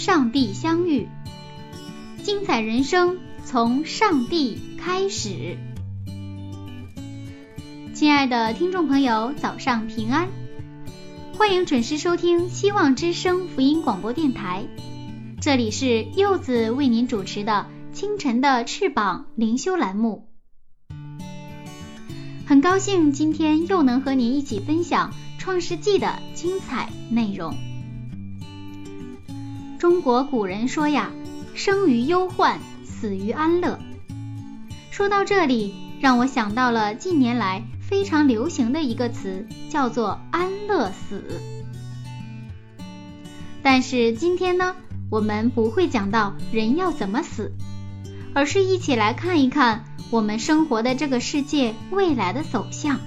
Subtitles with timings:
[0.00, 1.06] 上帝相遇。
[2.22, 5.58] 精彩人生从上帝开始。
[7.92, 10.28] 亲爱的听众朋友，早上平安，
[11.36, 14.64] 欢迎准时收听希望之声福音广播电台。
[15.38, 20.30] 这里是柚子为您主持的清晨的翅膀灵修栏目。
[22.46, 27.54] 很高兴今天又能和您一起分享创世纪的精彩内容。
[29.80, 31.10] 中国古人说呀。
[31.54, 33.78] 生于忧患，死于安乐。
[34.90, 41.24] 说到这里，让我想到了近年来非常流行的一个词，叫做“安乐死”。
[43.62, 44.76] 但是今天呢，
[45.10, 47.52] 我们不会讲到人要怎么死，
[48.34, 53.00] 而是一起来看一看我们生活的这个世界未来的走向。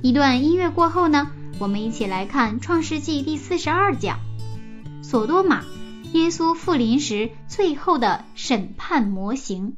[0.00, 4.20] 一段音乐过后呢，我们一起来看《创世纪》第四十二讲——
[5.04, 5.62] 索多玛。
[6.14, 9.76] 耶稣复临时最后的审判模型。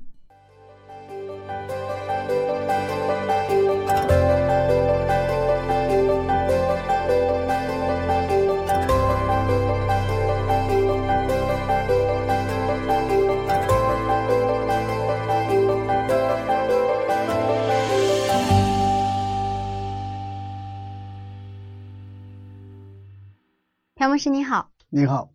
[23.95, 25.29] 朴牧师你好，你好。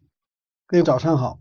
[0.66, 1.40] 各位早上好。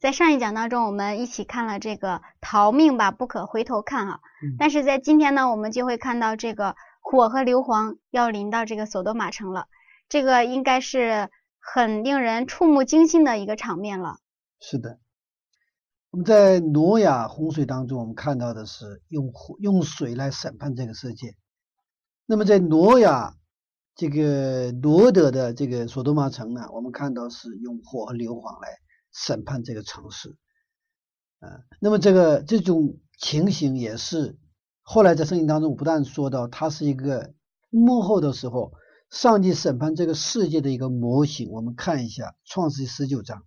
[0.00, 4.20] 在上一讲当中，我们一起看了这个“逃命吧，不可回头看”啊。
[4.58, 9.68] 但是在今天呢，我们就会看到这个火和硫磺要临到这个索多玛城了。
[10.08, 14.20] 这个应该是很令人触目惊心的一个场面了。
[14.58, 14.98] 是的，
[16.12, 21.34] 我们在挪亚洪水当中，我们看到的是用火用水来审判这个世界。
[22.24, 23.34] 那么在挪亚。
[23.96, 28.68] 这个罗德的这个索多玛城呢，我们看到是用火和硫磺来
[29.12, 30.36] 审判这个城市，
[31.38, 34.36] 啊，那么这个这种情形也是
[34.82, 37.34] 后来在圣经当中不断说到，它是一个
[37.70, 38.72] 幕后的时候，
[39.10, 41.50] 上帝审判这个世界的一个模型。
[41.52, 43.44] 我们看一下创世纪十九章，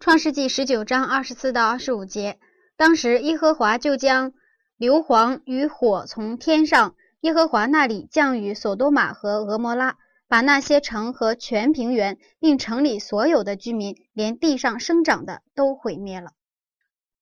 [0.00, 2.40] 创世纪十九章二十四到二十五节，
[2.76, 4.32] 当时耶和华就将
[4.76, 6.96] 硫磺与火从天上。
[7.20, 9.96] 耶和华那里降雨索多玛和俄摩拉，
[10.28, 16.30] 把那些城和全平原，并城里所有的居民，连地上生长的都毁灭了。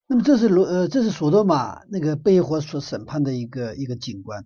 [0.06, 4.44] 那么这是罗呃，这是索多玛那个被火所审判的一个一个景观。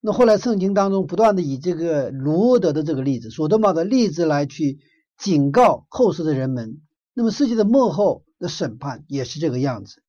[0.00, 4.78] 那后来圣经当中不断的以这个罗德的这个例子，索多玛的例子来去
[5.16, 6.82] 警告后世的人们。
[7.14, 10.02] 那么世界的幕后的审判也是这个样子，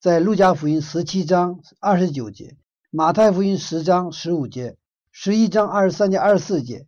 [0.00, 2.58] 在路加福音十七章二十九节。
[2.90, 4.78] 马太福音十章十五节，
[5.10, 6.86] 十一章二十三节、二十四节，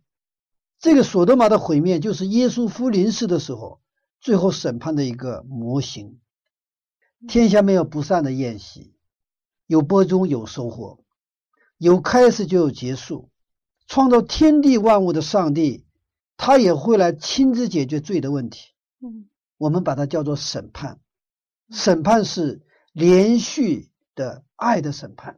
[0.79, 3.79] 这个索多玛的毁灭就是耶稣复临世的时候
[4.19, 6.19] 最后审判的一个模型。
[7.27, 8.95] 天下没有不散的宴席，
[9.67, 11.03] 有播种有收获，
[11.77, 13.29] 有开始就有结束。
[13.85, 15.85] 创造天地万物的上帝，
[16.35, 18.71] 他也会来亲自解决罪的问题。
[19.01, 19.29] 嗯，
[19.59, 20.99] 我们把它叫做审判。
[21.69, 25.37] 审判是连续的爱的审判。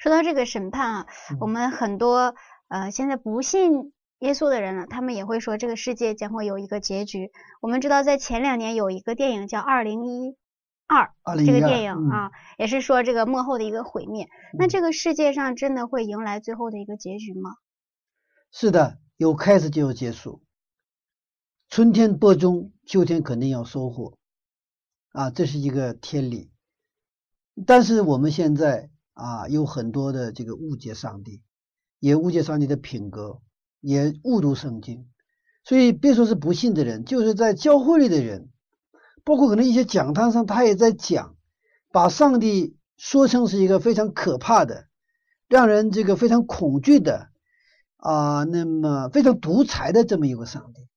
[0.00, 1.06] 说到这个审判啊，
[1.40, 2.34] 我们很多
[2.68, 7.30] 呃现在不信耶稣的人呢，他们也会说这个世界将会有一个结局。
[7.60, 10.38] 我们知道在前两年有一个电影叫《二零一
[10.86, 11.12] 二》，
[11.44, 14.26] 这个电影啊，也是说这个幕后的一个毁灭。
[14.58, 17.56] 那这个世界上真的会迎来最后的一个结局吗？
[18.50, 20.40] 是的，有开始就有结束。
[21.68, 24.16] 春天播种，秋天肯定要收获
[25.12, 26.50] 啊，这是一个天理。
[27.66, 28.88] 但是我们现在。
[29.20, 31.42] 啊，有很多的这个误解上帝，
[31.98, 33.42] 也误解上帝的品格，
[33.80, 35.10] 也误读圣经。
[35.62, 38.48] 所以别说是不信的人，就是在教会里的人，
[39.22, 41.36] 包括可能一些讲堂上，他也在讲，
[41.92, 44.86] 把上帝说成是一个非常可怕的，
[45.48, 47.28] 让人这个非常恐惧的
[47.96, 50.88] 啊，那么非常独裁的这么一个上帝。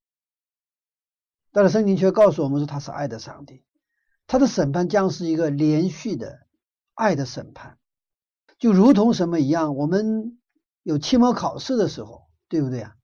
[1.52, 3.64] 但是圣经却告诉我们说他是爱的上帝，
[4.26, 6.38] 他的审判将是一个连续的
[6.94, 7.78] 爱的审判，
[8.58, 10.38] 就如同什么一样，我们
[10.82, 12.94] 有期末考试的时候，对不对啊？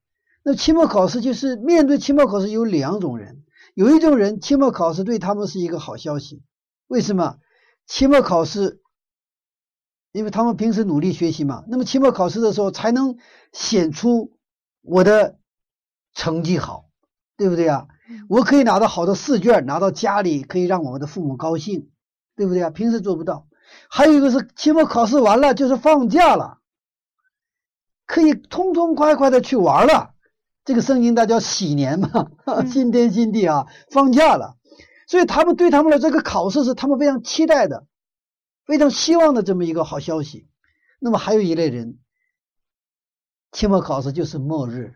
[0.43, 3.45] 那期末考试就是面对期末考试有两种人，
[3.75, 6.43] 有一种人期末考试对他们是一个好消息，
[6.87, 7.39] 为什么？
[7.87, 8.81] 期末考试，
[10.13, 13.19] 因为他们平时努力学习嘛，那么期末考试的时候才能
[13.53, 14.39] 显出
[14.81, 15.39] 我的
[16.15, 16.89] 成绩好，
[17.37, 17.89] 对不对啊？
[18.29, 21.91] 我可以拿到好的试卷，拿到家里可以让我们的父母高兴，
[22.35, 22.71] 对不对啊？
[22.71, 23.47] 平时做不到。
[23.89, 26.59] 还有一个是期末考试完了就是放假了，
[28.07, 30.15] 可以痛痛快快的去玩了。
[30.65, 32.31] 这个圣经大叫喜年嘛，
[32.71, 34.57] 新天新地啊，放假了。
[35.07, 37.87] 所以他们对他们的这个考试是他们非常期待的，
[38.67, 40.47] 非常希望的这么一个好消息。
[41.01, 41.99] 那么还有一类人，
[43.51, 44.95] 期末考试就是末日，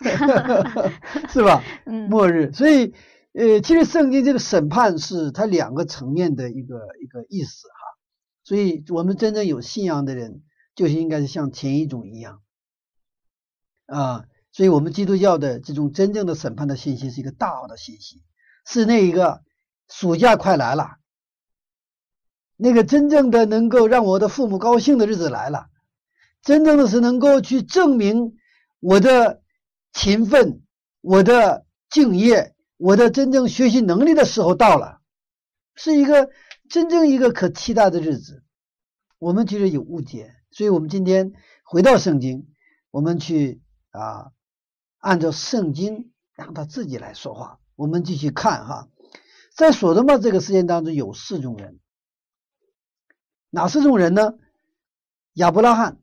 [1.30, 1.62] 是吧？
[1.86, 2.50] 嗯，末日。
[2.52, 2.94] 所以，
[3.34, 7.83] 呃，其实圣经这个审判是它两个层面的一个一个意思哈。
[8.44, 10.44] 所以我们真正有信仰的人，
[10.76, 12.42] 就是应该是像前一种一样
[13.86, 14.26] 啊。
[14.52, 18.22] 所以我们基督教的这种真正的审判的信息是一个大的信息。
[18.66, 19.42] 是那一个
[19.90, 20.96] 暑假快来了，
[22.56, 25.66] 那个真正的能够让我的父母高兴的日子来了，
[26.40, 28.36] 真正的是能够去证明
[28.80, 29.42] 我的
[29.92, 30.62] 勤奋、
[31.02, 35.00] 我的敬业、我的真正学习能力的时候到了，
[35.74, 36.30] 是一个
[36.74, 38.42] 真正一个可期待的日子。
[39.20, 41.32] 我们其实有误解，所以我们今天
[41.62, 42.48] 回到圣经，
[42.90, 44.32] 我们去啊，
[44.98, 47.60] 按照圣经让他自己来说话。
[47.76, 48.88] 我们继续看哈，
[49.54, 51.78] 在所多玛这个事件当中有四种人，
[53.50, 54.34] 哪四种人呢？
[55.34, 56.00] 亚伯拉罕、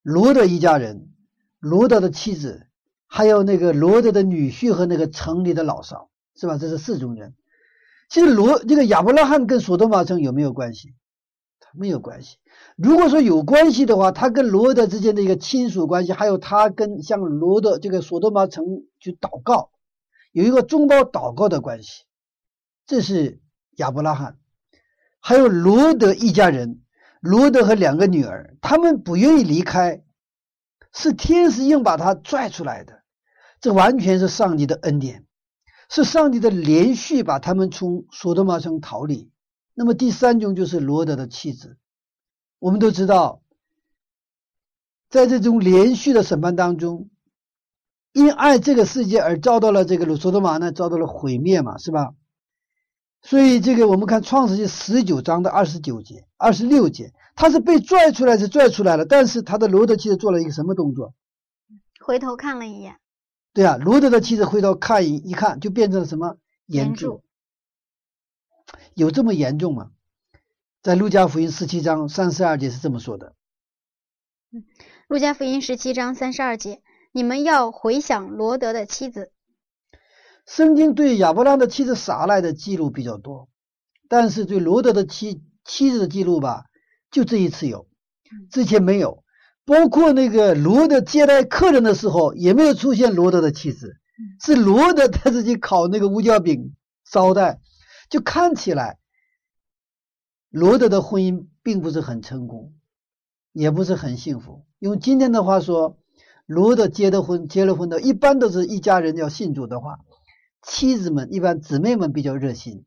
[0.00, 1.12] 罗德一家人、
[1.58, 2.68] 罗德的妻子，
[3.06, 6.56] 还有那个罗德的女婿和那个城里的老少，是吧？
[6.56, 7.34] 这是四种人。
[8.10, 10.94] 其实罗这个亚伯拉罕跟所多玛城有没有关系？
[11.60, 12.38] 他没有关系。
[12.76, 18.64] 如果说有关系的话，他跟罗德之间的一个亲属关系，还有他跟像罗德这个所多玛城
[18.98, 19.70] 去祷告。
[20.32, 22.04] 有一个中包祷告的关系，
[22.86, 23.40] 这是
[23.76, 24.38] 亚伯拉罕，
[25.20, 26.82] 还有罗德一家人，
[27.20, 30.02] 罗德和两个女儿，他们不愿意离开，
[30.92, 33.02] 是天使硬把他拽出来的，
[33.60, 35.26] 这完全是上帝的恩典，
[35.90, 39.30] 是上帝的连续把他们从索多玛城逃离。
[39.74, 41.76] 那么第三种就是罗德的妻子，
[42.58, 43.42] 我们都知道，
[45.10, 47.10] 在这种连续的审判当中。
[48.12, 52.14] 因爱这个世界而遭到了这个鲁索多玛呢，遭到了毁灭嘛，是吧？
[53.22, 61.14] 所以这个我们看创世纪十九章的二十九节、二十六节，他是被拽出来是拽出来了，但是他的罗德妻子做了一个什么动作？
[62.04, 62.96] 回头看了一眼。
[63.52, 66.38] 对啊，罗德的妻子回头看一一看，就变成了什么？
[66.66, 67.22] 严重。
[68.94, 69.90] 有这么严重吗？
[70.82, 73.34] 在路加福音十七章三十二节是这么说的。
[74.52, 74.64] 嗯，
[75.08, 76.82] 路加福音十七章三十二节。
[77.12, 79.32] 你们要回想罗德的妻子。
[80.46, 83.48] 圣经对亚伯拉的妻子撒赖的记录比较多，
[84.08, 86.66] 但是对罗德的妻妻子的记录吧，
[87.10, 87.88] 就这一次有，
[88.50, 89.24] 之前没有。
[89.70, 93.94] 包括那个罗德接待客人的时候，也没有出现罗德的妻子，
[94.44, 96.74] 是罗德他自己烤那个乌椒饼
[97.08, 97.60] 招待，
[98.08, 98.98] 就看起来
[100.50, 102.74] 罗德的婚姻并不是很成功，
[103.52, 104.64] 也不是很幸福。
[104.80, 105.96] 用今天的话说。
[106.46, 110.00] 罗德结的婚，结了婚的，一般都是一家人要信主的话，
[110.62, 112.84] 妻子们一般姊妹们比较热心，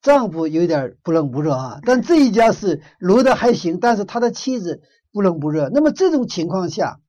[0.00, 1.80] 丈夫有点不冷不热啊。
[1.82, 4.80] 但这一家是罗德还行，但是他的妻子
[5.14, 5.70] 不冷不热。
[5.72, 7.00] 那么这种情况下，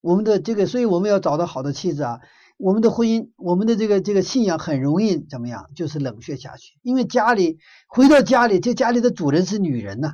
[0.00, 2.20] 我们的这个，所以我们要找到好的妻子啊。
[2.56, 5.70] 我们的婚姻，我们的这个这个信仰很容易怎么样？
[5.74, 10.12] 就是冷却下去，因为家里回到家里，这家里的主人是女人呐，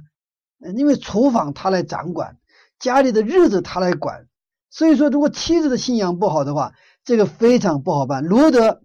[0.75, 2.39] 因为厨房她来掌管，
[2.79, 4.27] 家里的日子她来管。
[4.71, 6.73] 所以说，如果妻子的信仰不好的话，
[7.05, 8.25] 这个非常不好办。
[8.25, 8.81] 罗德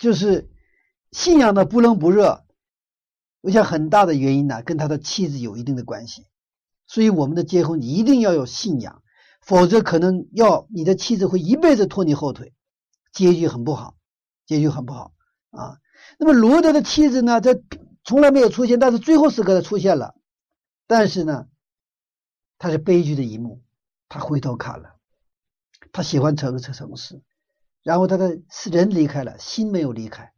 [0.00, 0.50] 就是
[1.12, 2.44] 信仰的不冷不热，
[3.42, 6.26] 我想很大的原因呢，跟他的妻子有一定的关系。
[6.88, 9.02] 所以，我们的结婚一定要有信仰，
[9.40, 12.52] 否则可能要你的妻子会一辈子拖你后腿，
[13.12, 13.94] 结局很不好，
[14.46, 15.12] 结局很不好
[15.50, 15.78] 啊。
[16.18, 17.60] 那么，罗德的妻子呢，在
[18.02, 20.16] 从来没有出现，但是最后时刻出现了，
[20.88, 21.46] 但是呢，
[22.58, 23.62] 他是悲剧的一幕。
[24.10, 24.96] 他回头看了，
[25.92, 27.20] 他喜欢城市城市，
[27.82, 28.40] 然后他的
[28.72, 30.32] 人离开了，心没有离开。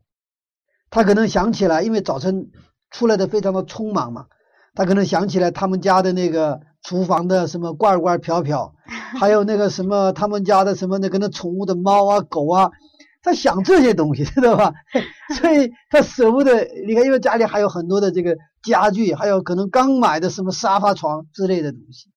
[0.91, 2.51] 他可能想起来，因为早晨
[2.91, 4.27] 出来的非常的匆忙嘛，
[4.75, 8.75] 他可能想起来他们家的那个厨房的什么罐罐瓢瓢，
[9.19, 12.71] 还有那个什么 他们家的什么那个那宠物的猫啊狗啊，
[13.23, 14.73] 他想这些东西，知道吧？
[15.41, 16.65] 所以他舍不得。
[16.87, 22.11] 你看，因为家里还有很多的这个家具，还有可能刚买的什么沙发、床之类的东西，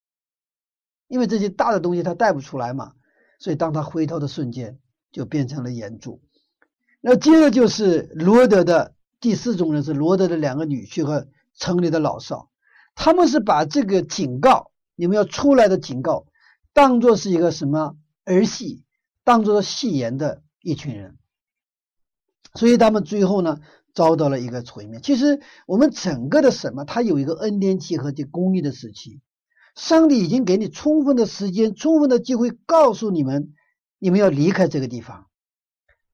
[1.07, 2.91] 因为这些大的东西他带不出来嘛。
[3.39, 4.77] 所以当他回头的瞬间，
[5.11, 6.21] 就变成了眼珠。
[7.01, 12.49] 那接着就是罗德的第四种人是罗德的两个女婿和城里的老少，
[12.95, 16.25] 他们是把这个警告你们要出来的警告，
[16.73, 18.83] 当做是一个什么儿戏，
[19.23, 20.41] 当做戏言的。
[20.65, 21.17] 一群人，
[22.55, 23.57] 所以他们最后呢
[23.93, 25.01] 遭到了一个毁灭。
[25.01, 29.19] 其实我们整个的什么，它有一个恩典期和这公义的时期。
[29.75, 33.53] 上帝已经给你充分的时间、充分的机会，告诉你们，
[33.99, 35.27] 你们要离开这个地方。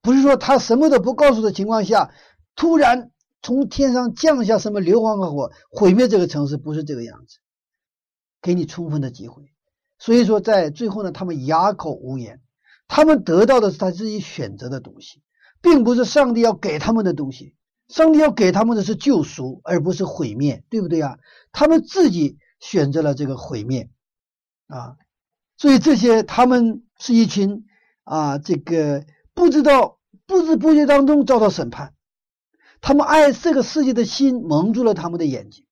[0.02, 2.12] 不是说他什么都不告诉的情况下，
[2.56, 7.40] 突然从天上降下什么硫磺和火，毁灭这个城市，不是这个样子。
[8.42, 9.52] 给你充分的机会。
[9.98, 12.42] 所以说，在最后呢，他们哑口无言。
[12.88, 15.22] 他们得到的是他自己选择的东西，
[15.62, 17.56] 并不是上帝要给他们的东西。
[17.88, 21.18] 上帝要给他们的是救赎，而不是毁灭，对不对啊？
[21.52, 23.90] 他们自己选择了这个毁灭
[24.68, 24.96] 啊，
[25.58, 27.66] 所以这些他们是一群
[28.04, 31.94] 啊，这个不知道不知不觉当中遭到审判。
[32.82, 35.66] 他们爱这个世界的心蒙住了他们的眼睛，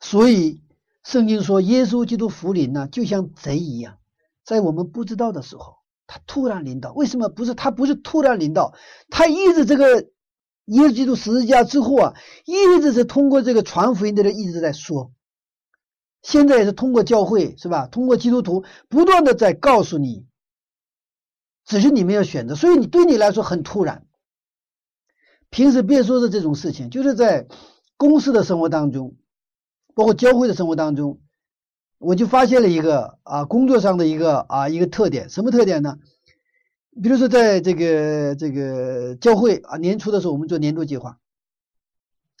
[0.00, 0.62] 所以
[1.04, 3.98] 圣经说，耶稣基督福临呢，就像贼一样。
[4.44, 5.76] 在我们不知道的时候，
[6.06, 6.92] 他突然临到。
[6.94, 7.70] 为什么不是他？
[7.70, 8.74] 不是突然临到，
[9.10, 10.08] 他一直这个
[10.64, 12.14] 耶稣基督十字架之后啊，
[12.46, 15.12] 一直是通过这个传福音的人一直在说。
[16.22, 17.86] 现在也是通过教会是吧？
[17.86, 20.26] 通过基督徒不断的在告诉你，
[21.64, 22.54] 只是你们要选择。
[22.56, 24.07] 所以你对你来说很突然。
[25.50, 27.46] 平时别说是这种事情，就是在
[27.96, 29.16] 公司的生活当中，
[29.94, 31.20] 包括教会的生活当中。
[31.98, 35.98] 我就发现了一个啊，工作上的一个啊一个特点，什么特点呢？
[37.02, 41.18] 比如说，在这个这个教会啊，年初的时候我们做年度计划，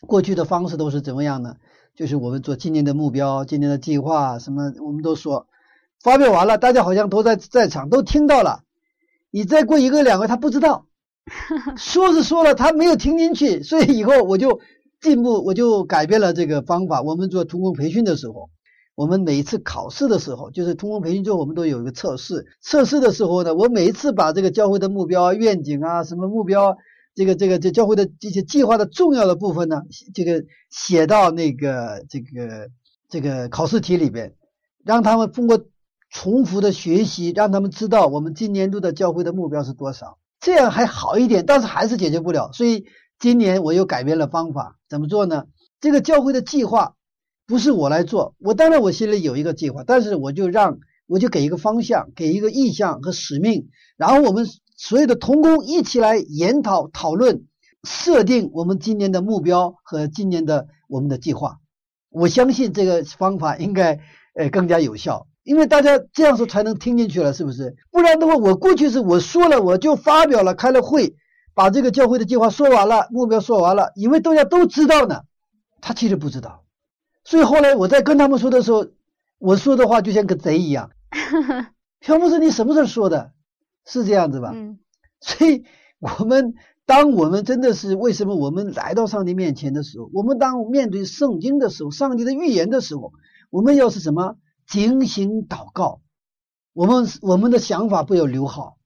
[0.06, 1.56] 过去的方式都是怎么样呢？
[1.96, 5.48] 就是我们做今年的目标、今年的计划，什么我们都说，
[6.00, 8.62] 发表完了，大家好像都在在场，都听到了。
[9.30, 10.86] 你再过一个两个，他不知道，
[11.76, 14.60] 说是说了，他没有听进去，所以以后我就
[15.00, 17.02] 进步，我就改变了这个方法。
[17.02, 18.50] 我们做通工培训的时候。
[18.94, 22.44] 我们每一次考试的时候，就是通过培训之后，我们都有一个测试。
[22.60, 26.76] 测试的时候呢，我每一次把这个教会的目标、愿景啊、什么目标，
[27.14, 29.82] 这个、这个、这教会的这些计划的重要的部分呢，
[30.12, 32.70] 这个写到那个这个
[33.08, 34.34] 这个考试题里边，
[34.84, 35.64] 让他们通过
[36.10, 42.50] 重复的学习，让他们知道我们今年度的教会的目标是多少，这样还好一点，但是还是解决不了。
[42.52, 42.86] 所以
[43.18, 45.44] 今年我又改变了方法，怎么做呢？
[45.80, 46.94] 这个教会的计划。
[47.46, 57.46] 不是我来做，我当然我心里有一个计划，但是我就让我就给一个方向，给一个意向和使命，然后我们所有的同工一起来研讨讨论，
[57.84, 61.56] 设定我们今年的目标和今年的我们的计划。
[62.10, 63.98] 我相信这个方法应该
[64.34, 67.74] 呃更加有效，因为大家这样说才能听进去了，是不是？
[67.90, 71.16] 不然的话，我过去是我说了我就发表了，开了会，
[71.54, 75.22] 把这个教会的计划说完了，目标说完了，以为大家都知道呢，
[75.80, 76.64] 他其实不知道。
[77.24, 78.86] 所以后来我在跟他们说的时候，
[79.38, 80.90] 我说的话就像个贼一样。
[82.00, 83.32] 乔布斯，你什么时候说的？
[83.86, 84.52] 是这样子吧？
[84.54, 84.78] 嗯。
[85.20, 85.64] 所以，
[85.98, 86.54] 我们
[86.86, 93.12] 当我们真的是为什么我们来到上帝面前的时候，我们当面对圣经的时候，上帝的预言的时候，
[93.50, 94.36] 我们要是什么
[94.68, 96.02] 警醒祷告？
[96.74, 98.76] 我们我们的想法不要留好。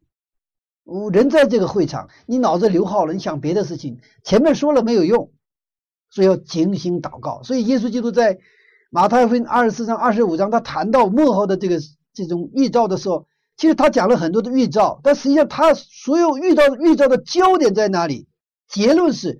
[1.13, 5.31] 人在这个会场，你脑子留好了，你想别的事情，前面说了没有用。
[6.11, 7.43] 所以要警醒祷告。
[7.43, 8.39] 所以耶稣基督在
[8.91, 11.81] 马太福音二十四章、二十五章，他谈到幕后的这个
[12.13, 18.29] 这种预兆的时候，其实他讲了很多的预兆，但实际上他所有预兆预兆的焦点在哪里？
[18.69, 19.39] 结论是：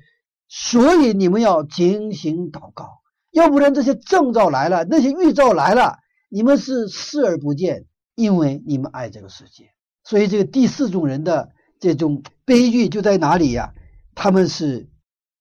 [0.49, 5.99] 所以你们要警醒祷告，要不然这些征兆来了，那些预兆来了，
[6.33, 7.85] 你们是视而不见，
[8.15, 9.71] 因为你们爱这个世界。
[10.03, 13.75] 所以这个第四种人的这种悲剧就在哪里呀？
[14.15, 14.89] 他们是。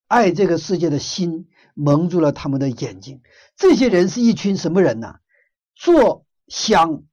[0.08, 3.22] 爱这个世界的心蒙住了他们的眼睛。
[3.56, 5.16] 这些人是一群什么人呢？
[5.74, 7.04] 做想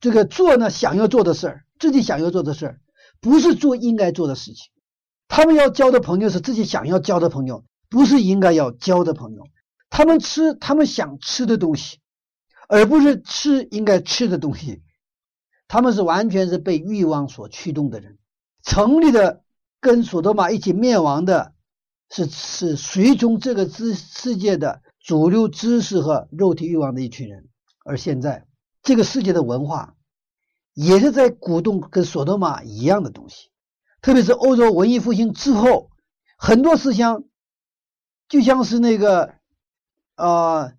[0.00, 2.80] 这个做呢想要做的事儿，自己想要做的事儿，
[3.20, 4.72] 不是做应该做的事情。
[5.28, 9.44] 他们要交的朋友是自己想要交的朋友，不是应该要交的朋友。
[9.88, 12.00] 他们吃他们想吃的东西，
[12.68, 14.82] 而不是吃应该吃的东西。
[15.68, 18.18] 他们是完全是被欲望所驱动的人。
[18.62, 19.42] 城里的
[19.80, 21.52] 跟索多玛一起灭亡的。
[22.08, 27.48] 是是随从这个知世界的主流知识和肉体欲望的一群人，
[27.84, 28.46] 而现在
[28.80, 29.96] 这个世界的文化
[30.72, 33.50] 也是在鼓动跟索多玛一样的东西。
[34.00, 35.90] 特别是欧洲文艺复兴之后，
[36.38, 37.24] 很多思想
[38.28, 39.34] 就像是那个
[40.14, 40.74] 啊，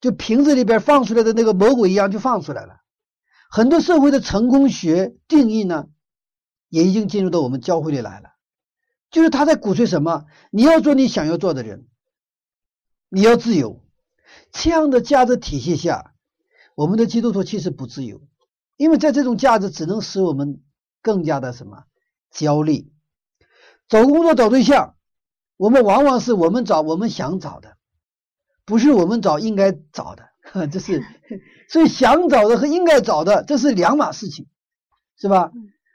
[0.00, 2.76] 就瓶子里边放出来的那个魔鬼一样，就放出来了。
[3.50, 5.88] 很多社会的成功学定义呢，
[6.68, 8.30] 也已经进入到我们教会里来了。
[9.10, 10.24] 就是他在鼓吹什么？
[10.50, 11.88] 你要做你想要做的人，
[13.08, 13.84] 你要自由。
[14.52, 16.14] 这样的价值体系下，
[16.76, 18.22] 我们的基督徒其实不自由，
[18.76, 20.62] 因为在这种价值只能使我们
[21.02, 21.84] 更加的什么
[22.30, 22.92] 焦虑。
[23.88, 24.94] 找工作找对象，
[25.56, 27.76] 我们往往是我们找我们想找的，
[28.70, 30.22] 不是我们找应该找的。
[30.72, 31.04] 这是
[31.68, 34.46] 所以想找的和应该找的这是两码事情，
[35.18, 35.50] 是吧？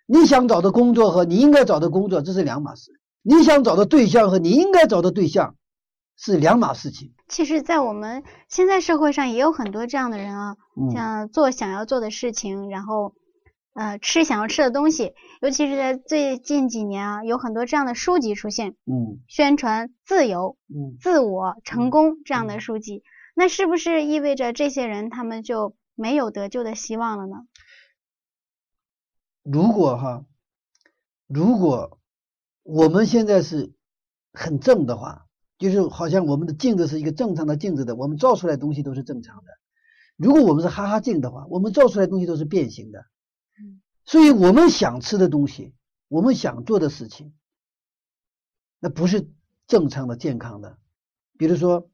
[0.06, 2.92] 你想找的工作和你应该找的工作这是两码事。
[3.22, 5.56] 你想找的对象和你应该找的对象
[6.16, 7.14] 是两码事情。
[7.28, 10.56] 其实，在我们现在社会上也有很多这样的人啊，
[10.94, 13.14] 像做想要做的事情，然后
[13.76, 15.14] 呃吃想要吃的东西。
[15.42, 23.04] 尤其是在最近几年啊，有很多这样的书籍出现，嗯，宣传自由、嗯自我、成功这样的书籍。
[23.36, 27.46] 那是不是意味着这些人他们就没有得救的希望了呢？
[29.44, 30.26] 如果哈，
[31.28, 32.00] 如果。
[32.68, 33.74] 我们现在是
[34.34, 35.28] 很正的话，
[35.60, 39.52] 就是好像我们的镜子是一个正常的镜子的，我们照出来东西都是正常的。
[40.18, 43.06] 如果我们是哈哈镜的话，我们照出来东西都是变形的。
[44.06, 45.74] 所以我们想吃的东西，
[46.08, 47.34] 我们想做的事情，
[48.80, 49.30] 那不是
[49.68, 50.78] 正常的、健康的。
[51.38, 51.90] 比如说，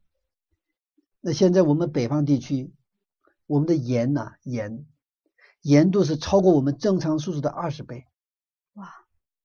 [1.21, 2.73] 那现在我们北方地区，
[3.47, 4.85] 我们的盐呐，盐
[5.61, 8.05] 盐度是超过我们正常数值的二十倍。
[8.73, 8.89] 哇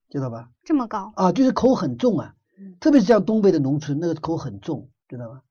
[0.08, 0.50] 知道吧？
[0.64, 2.35] 这么高啊，就是口很重啊，
[2.80, 5.43] 特别是像东北的农村，那个口很重，知道吗？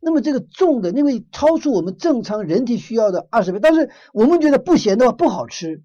[0.00, 5.82] 那么这个重的，因为超出我们正常人体需要的二十倍，但是我们觉得不咸的话不好吃，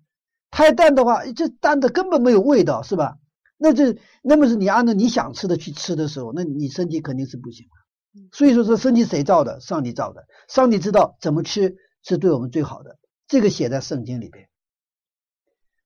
[0.53, 3.17] 太淡的话，这淡的根本没有味道，是吧？
[3.57, 8.21] 那这那么是你按照你想吃的去吃的时候，那你身体肯定是不行的。
[8.31, 9.59] 所以说，这身体谁造的？
[9.61, 14.47] 上帝造的，上帝知道怎么吃是对我们最好的，这个写在圣经里边。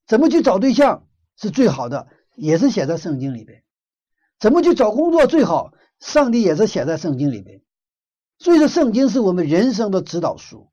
[0.06, 2.08] 怎么去找对象是最好的？
[2.36, 3.64] 也是写在圣经里边，
[4.38, 5.72] 怎么去找工作最好？
[6.02, 7.62] 上帝也是写在圣经里边，
[8.38, 10.70] 所以说圣经是我们人生的指导书。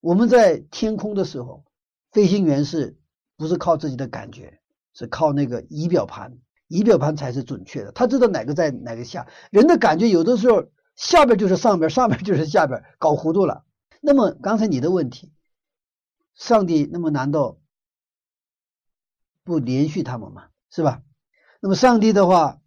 [0.00, 1.66] 我们在天空的时候，
[2.12, 2.98] 飞行员是
[3.40, 4.60] 不是靠自己的感觉？
[4.92, 6.36] 是靠那个仪表盘，
[6.68, 7.92] 仪表盘才是准确的。
[7.92, 13.64] 他知道哪个在哪个下，人的感觉有的时候下边就是上边，上边就是下边，搞糊涂了。
[14.02, 15.32] 那么刚才你的问题，
[16.34, 17.56] 上帝那么难道
[19.42, 20.48] 不连续他们吗？
[20.70, 21.02] 是吧？
[21.60, 22.60] 那么上帝的话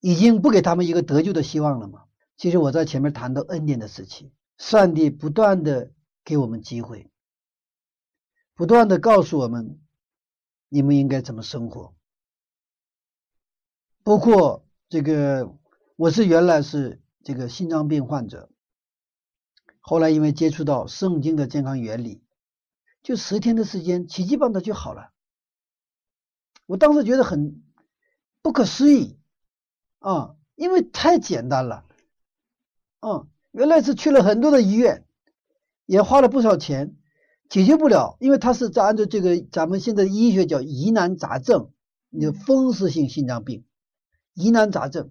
[0.00, 2.02] 已经不给他们一个得救的希望了吗？
[2.36, 5.92] 其实我在前面谈到恩典的时期，上帝不断的
[6.24, 7.11] 给我们机会，
[8.62, 9.80] 不断的告诉我们
[10.68, 11.96] 你们应该怎么生活。
[14.04, 15.52] 包括这个，
[15.96, 18.50] 我是原来是这个心脏病患者，
[19.80, 22.22] 后来因为接触到圣经的健康原理，
[23.02, 25.10] 就十天的时间，奇迹般的就好了。
[26.66, 27.64] 我当时觉得很
[28.42, 29.18] 不可思议
[29.98, 31.84] 啊，因为太简单了，
[33.00, 35.04] 嗯，原来是去了很多的医院，
[35.84, 36.96] 也花了不少钱，
[37.52, 41.70] 解决不了，因为他是在按照这个咱们现在医学叫疑难杂症，
[42.08, 43.66] 那个风湿性心脏病，
[44.32, 45.10] 疑难杂症。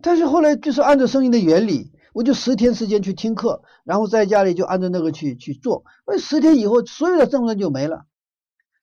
[0.00, 8.06] 但是后来就是按照声音的原理，我就十天时间去听课，然后在家里就按照那个去去做，那十天以后所有的症状就没了。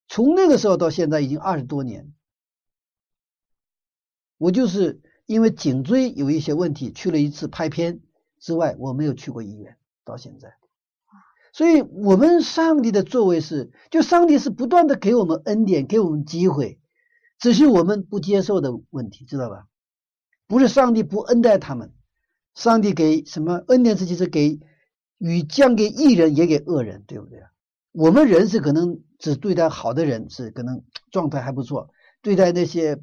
[0.07, 2.13] 从那个时候到现在已经二十多年，
[4.37, 8.01] 我就是因为颈椎有一些问题去了一次拍片
[8.37, 10.53] 之外，我没有去过医院到现在。
[11.55, 16.79] 所以，我们上帝的作为是，就上帝是不断的给我们恩典，给我们机会，
[17.39, 19.67] 只是我们不接受的问题，知道吧？
[20.47, 21.93] 不是上帝不恩待他们，
[22.55, 24.59] 上帝给什么恩典是其实给
[25.17, 27.39] 与降给异人也给恶人，对不对？
[27.93, 28.99] 我们人是可能。
[29.17, 31.89] 只对待好的人是可能状态还不错，
[32.21, 32.99] 对待那些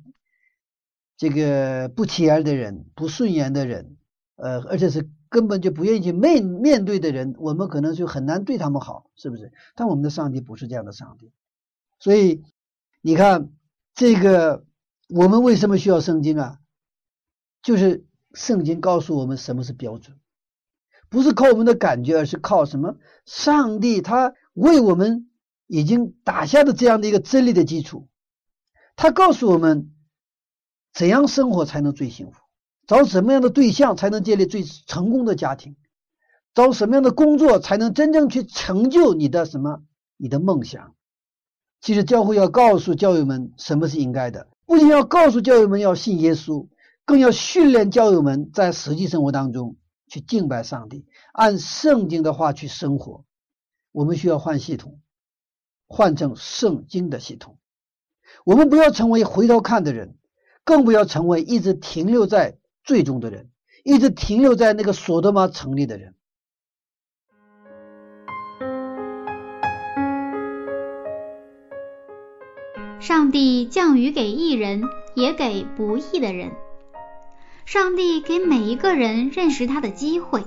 [1.17, 3.97] 这个不起眼的人、不顺眼的人，
[4.37, 9.51] 呃，而且是根本就不愿意去面面对的人，我们可能就很难对他们好，是不是？
[9.75, 11.33] 但我们的上帝不是这样的上帝，
[11.99, 12.45] 所以
[13.01, 13.51] 你看
[13.95, 14.65] 这个，
[15.09, 16.61] 我们为什么需要圣经啊？
[17.63, 20.17] 就是圣经告诉我们什么是标准，
[21.09, 22.97] 不是靠我们的感觉，而是靠什么？
[23.25, 25.29] 上帝他为我们。
[25.69, 28.07] 已经打下的这样的一个真理的基础，
[28.95, 29.95] 他告诉我们
[30.93, 32.42] 怎样生活才能最幸福，
[32.87, 35.77] 找什么样的对象才能建立最成功的家庭，
[36.55, 39.83] 找什么样的工作才能真正去成就你的什么
[40.17, 40.95] 你的梦想。
[41.81, 46.69] 其实教会要告诉教友们什么是应该的，不仅要告诉教友们要信耶稣，
[47.05, 49.77] 更要训练教友们在实际生活当中
[50.09, 53.25] 去敬拜上帝，按圣经的话去生活。
[53.91, 55.01] 我们需要换系统，
[55.87, 57.59] 换成圣经的系统。
[58.45, 60.17] 我们不要成为回头看的人，
[60.65, 63.51] 更不要成为一直停留在最终的人，
[63.85, 66.15] 一直停留在那个索多玛城里的人。
[73.01, 76.53] 上帝降雨给义人，也给不义的人。
[77.65, 80.45] 上帝给每一个人认识他的机会。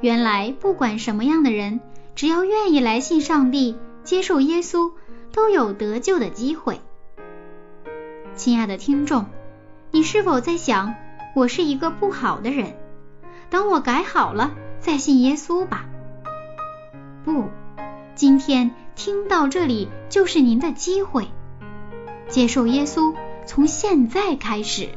[0.00, 1.80] 原来，不管什么样的人，
[2.14, 4.92] 只要愿意来信上帝，接受耶稣，
[5.32, 6.80] 都有得救的机会。
[8.34, 9.26] 亲爱的听众，
[9.94, 10.96] 你是否在想，
[11.36, 12.74] 我是一个不好的人，
[13.48, 15.84] 等我改好了再信耶稣吧？
[17.24, 17.44] 不，
[18.16, 18.72] 今天。
[18.96, 21.28] 听到这里就是您的机会，
[22.28, 23.14] 接受耶稣，
[23.46, 24.88] 从现在开始。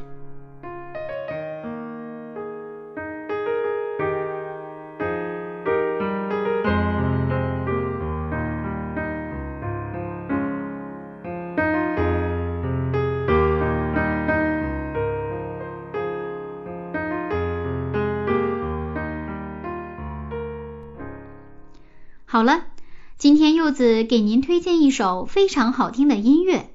[23.18, 26.70] 今天柚子给您推荐一首非常好听的音乐，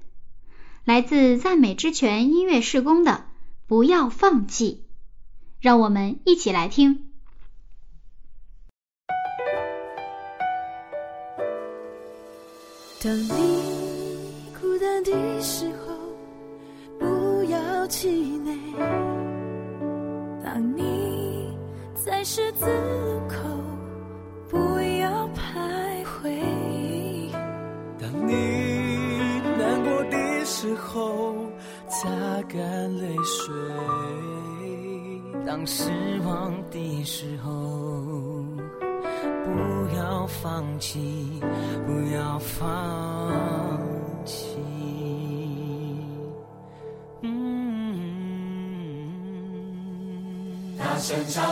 [0.84, 3.12] 来自赞美之泉音乐事工的
[3.66, 4.84] 《不要放弃》，
[5.62, 7.08] 让我们一起来听。
[13.02, 13.30] 当你
[14.60, 15.96] 孤单的时候，
[17.00, 18.54] 不要气馁；
[20.44, 21.54] 当你
[21.96, 23.38] 在十字路口，
[24.50, 24.58] 不
[25.00, 25.03] 要
[30.64, 31.36] 时候，
[31.90, 32.08] 擦
[32.48, 32.58] 干
[32.98, 33.54] 泪水；
[35.46, 35.92] 当失
[36.26, 37.52] 望的时候，
[39.44, 39.50] 不
[39.98, 41.42] 要放弃，
[41.86, 42.64] 不要放
[44.24, 44.56] 弃。
[47.24, 47.28] 嗯，
[50.80, 51.44] 大声唱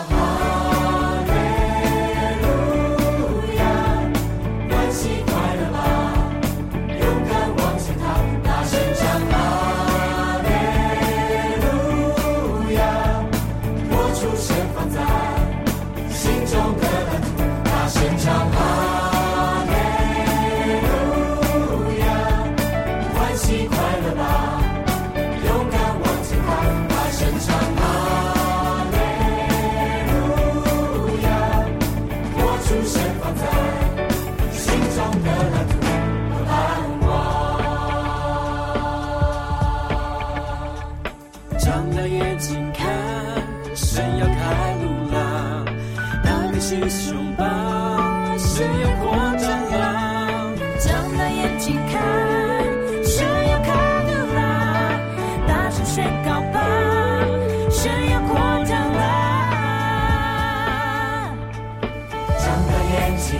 [63.18, 63.40] 紧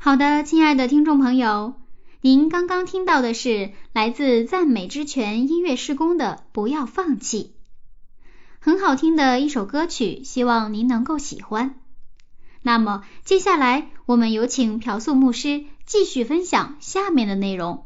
[0.00, 1.74] 好的，亲爱的听众朋友，
[2.20, 7.56] 您刚刚听到的是来自赞美之泉音乐施工的《不要放弃》，
[8.60, 11.80] 很好听的一首歌曲，希望您能够喜欢。
[12.62, 17.84] 那么接下来我们有请朴素牧师继续分享下面的内容。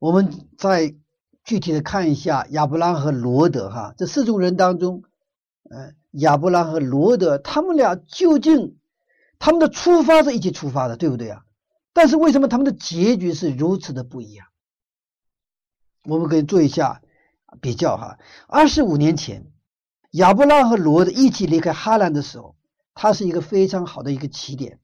[0.00, 0.96] 我们再
[1.44, 5.04] 具体的看一下亚伯拉和罗德哈这四种人当中，
[5.70, 8.76] 呃，亚伯拉和罗德他们俩究竟
[9.38, 11.42] 他们的出发是一起出发的，对不对啊？
[11.92, 14.46] 但是为什么他们的结局是如此的不一样？
[16.04, 17.02] 我们可以做一下
[17.60, 18.18] 比较哈。
[18.46, 19.50] 二十五年前，
[20.12, 22.56] 亚伯拉罕和罗德一起离开哈兰的时候，
[22.94, 24.78] 他是一个非常好的一个起点。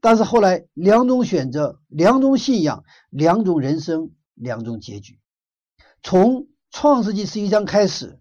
[0.00, 5.18] 但是后来两种选择、两种信仰、两种人生、两种结局。
[6.02, 8.20] 从创世纪十一章开始，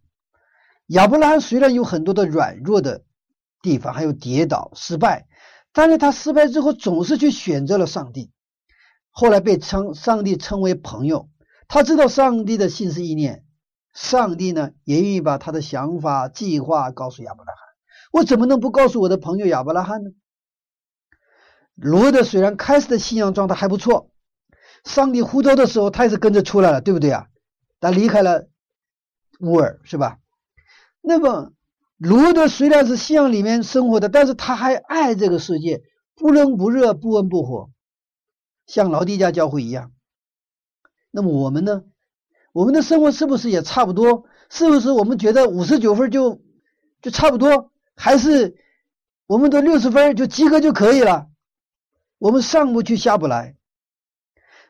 [0.87, 3.03] 亚伯拉罕虽然有很多的软弱的
[3.61, 5.27] 地方，还有跌倒、失败，
[5.73, 8.31] 但是他失败之后总是去选择了上帝。
[9.09, 11.29] 后来被称上帝称为朋友，
[11.67, 13.43] 他知道上帝的心思意念，
[13.93, 17.61] 上帝呢也愿意把他的想法、计划告诉亚伯拉罕。
[18.11, 20.11] 我怎么能不告诉我的朋友亚伯拉罕呢？
[21.75, 24.11] 罗德虽然开始的信仰状态还不错，
[24.83, 27.27] 上帝呼召的时候他也是跟着出来了，对不对啊？
[27.79, 28.47] 他离开了
[29.39, 30.19] 乌尔，是吧？
[31.01, 31.51] 那么
[31.97, 35.83] 罗德虽然是信仰里面生活的，但是他还爱这个世界，
[36.15, 37.69] 不冷不热，不温不火，
[38.65, 39.91] 像老地家教会一样。
[41.11, 41.83] 那么我们呢？
[42.51, 44.25] 我们的生活是不是也差不多？
[44.49, 46.41] 是不是我们觉得五十九分就
[47.01, 47.71] 就差不多？
[47.95, 48.55] 还是
[49.25, 51.29] 我们都六十分就及格就可以了？
[52.19, 53.55] 我们上不去下不来。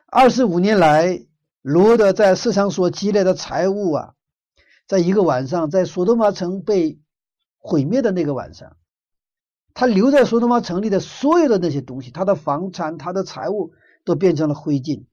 [0.06, 1.26] 二十五年来，
[1.62, 4.14] 罗德在市场所积累的财物啊，
[4.86, 6.98] 在一个晚上，在索多玛城被
[7.66, 8.76] 毁灭的那个晚上，
[9.72, 13.72] 他留在索多玛城里的所有的那些东西，他的房产、他的财物
[14.04, 15.04] 都变成了灰烬。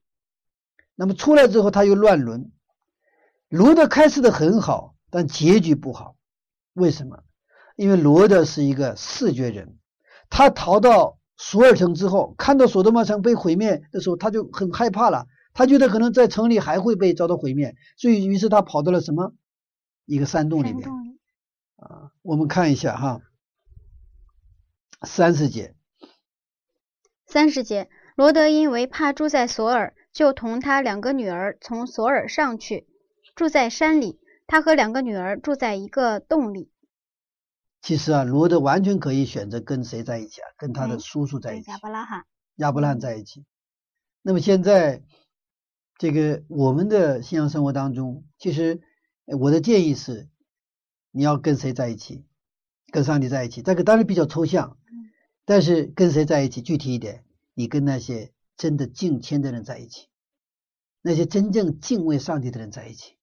[0.96, 2.52] 那么出来之后，他又乱伦。
[3.48, 6.18] 罗德开始的很好，但结局不好。
[6.74, 7.24] 为什么？
[7.78, 9.78] 因为罗德是一个视觉人，
[10.30, 15.26] 他逃到索尔城之后，看到索多玛城被毁灭的时候，他就很害怕了。
[15.54, 19.34] 他觉得可能在城里还会被遭到毁灭，所以于是他跑到了什么
[20.06, 20.90] 一个山洞里面？
[22.22, 23.22] 我们看一下哈，
[25.02, 25.76] 三十节，
[27.26, 32.88] 三十节，罗德因为怕住在索尔，就同他两个女儿从索尔上去，
[33.36, 34.20] 住在山里。
[34.48, 36.70] 他和两个女儿住在一个洞里。
[37.82, 40.48] 其实啊，罗德完全可以选择跟谁在一起啊？
[40.58, 42.26] 跟他的嗯叔叔在一起，亚伯拉罕，
[42.58, 43.46] 亚伯拉罕在一起。
[44.22, 45.02] 那么现在
[45.98, 48.82] 这个我们的信仰生活当中，其实
[49.26, 50.28] 呃我的建议是，
[51.12, 52.26] 你要跟谁在一起？
[52.92, 53.62] 跟上帝在一起。
[53.62, 54.78] 这个当然比较抽象，
[55.46, 56.62] 但是跟谁在一起？
[56.62, 60.08] 具体一点，你跟那些真的敬虔的人在一起，
[61.02, 63.18] 那些真正敬畏上帝的人在一起，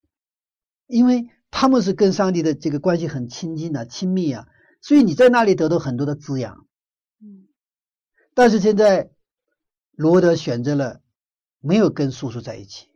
[0.87, 4.49] 因为他们是跟上帝的这个关系很亲近啊、亲密啊，
[4.81, 6.67] 所以你在那里得到很多的滋养。
[7.21, 7.49] 嗯，
[8.35, 9.11] 但是现在
[9.93, 11.03] 罗德选择了
[11.61, 12.89] 没有跟叔叔在一起，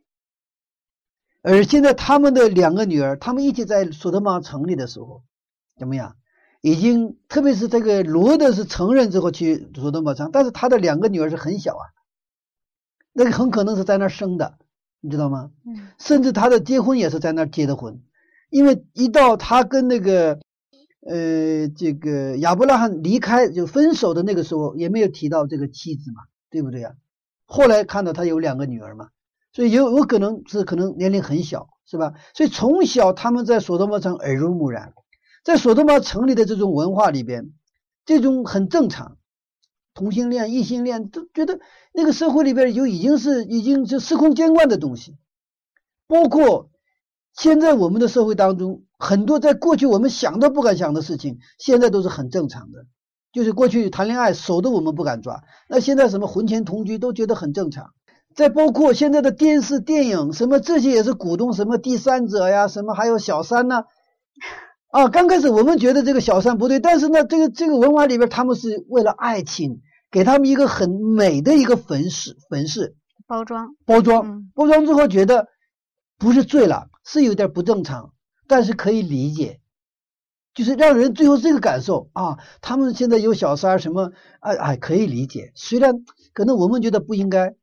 [1.43, 5.23] 而现在他们的两个女儿，他们一起在索德玛城里的时候，
[5.77, 6.17] 怎么样？
[6.61, 11.85] 已经，特别是这个罗德是成人之后去索德玛城，但是他的两个女儿是很小啊，
[13.13, 14.59] 那个很可能是在那儿生的，
[15.01, 15.51] 你知道吗？
[15.67, 18.01] 嗯，甚至他的结婚也是在那儿结的婚，
[18.49, 20.39] 因为一到他跟那个
[21.05, 26.95] 呃这个亚伯拉罕离开就分手的那个时候，也没有提到这个妻子嘛，对不对呀、
[27.45, 29.09] 后来看到他有两个女儿嘛，
[29.53, 32.15] 所以有有可能是可能年龄很小，是吧？
[32.35, 34.95] 所以从小他们在索多玛城耳濡目染，
[35.45, 37.53] 在索多玛城里的这种文化里边，
[38.07, 39.19] 这种很正常，
[39.93, 41.61] 同性恋、异性恋都觉得
[41.93, 45.19] 那个社会里边就已经是已经是司空见惯的东西，
[46.07, 46.71] 包括
[47.35, 52.87] 现在我们的社会当中，很多在过去我们想都不敢想的事情，现在都是很正常的。
[53.33, 57.95] 就是过去谈恋爱手都我们不敢抓，那现在什么婚前同居都觉得很正常。
[58.35, 63.85] 再包括现在的电视、电影，什么这些也是鼓动什么第三者呀，什么还有小三呐、
[64.91, 65.09] 啊。
[65.09, 75.49] 刚开始我们觉得这个小三不对，但是呢，这个这个文化里边，他们是为了爱情，给他们一个很美的一个粉饰粉饰包装，包装，嗯包装之后觉得
[76.19, 78.13] 不是醉了，是有点不正常，
[78.47, 79.61] 但是可以理解，
[80.55, 85.53] 就是让人最后这个感受啊，他们现在有小三什么，哎哎，可以理解。
[85.55, 87.55] 虽然可能我们觉得不应该，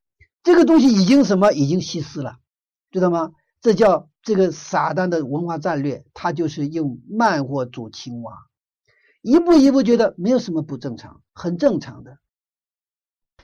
[0.49, 2.39] 这个东西已经什么，已经稀释了，
[2.89, 3.33] 知道吗？
[3.61, 8.33] 这叫这个撒旦的文化战略，他就是用慢火煮青蛙，
[9.21, 12.17] 一步一步觉得没有什么不正常，很正常的。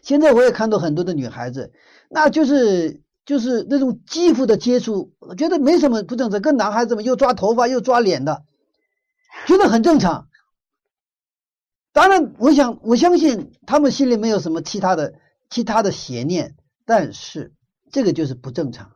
[0.02, 1.74] 现在我也看到很多的女孩子，
[2.10, 8.46] 那就是就是那种肌肤的接触，觉得没什么不正常，跟男孩子们又抓头发又抓脸的，
[9.46, 10.28] 觉得很正常。
[11.94, 15.14] 当然，我想我相信他们心里没有什么其他的
[15.52, 17.54] 其他的邪念，但是
[17.92, 18.94] 这个就是不正常。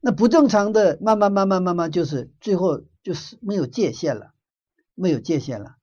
[0.00, 4.32] 那不正常的，慢慢慢慢慢慢，就是最后就是没有界限了，
[4.94, 5.74] 没有界限了。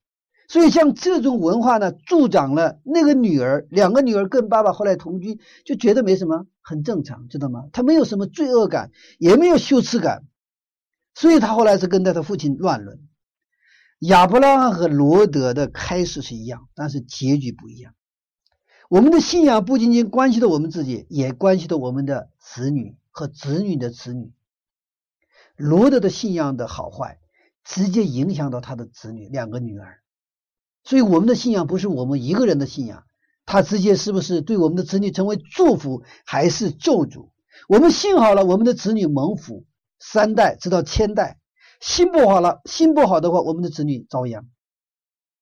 [0.48, 7.64] 所以像这种文化呢，助长了那个女儿，两个女儿跟爸爸后来同居，就觉得没什么，很正常，知道吗？
[7.72, 10.22] 他没有什么罪恶感，也没有羞耻感，
[11.14, 13.00] 所以他后来是跟着他父亲乱伦。
[13.98, 17.92] 亚伯拉罕和罗德的开始是一样，但是结局不一样。
[18.88, 24.32] 我们的信仰不仅仅关系到我们自己，也关系到我们的子女和子女的子女。
[25.56, 27.18] 罗德的信仰的好坏，
[27.64, 30.00] 直接影响到他的子女两个女儿。
[30.84, 33.04] 所以我们的信仰不是我们一个人的信仰，
[33.44, 37.30] 他直接是不是对我们的子女成为祝福还是咒诅？
[37.68, 39.64] 我们信好了，我们的子女蒙福
[39.98, 41.38] 三代直到千代；
[41.80, 44.46] 信不好了，心不好的话，我们的子女遭殃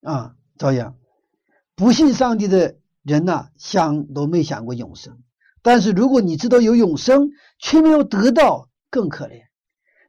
[0.00, 0.96] 啊，遭殃。
[1.74, 5.18] 不信上帝的人呐，想都没想过永生。
[5.62, 9.42] 但是如果你知道有永生，却没有得到，更可怜。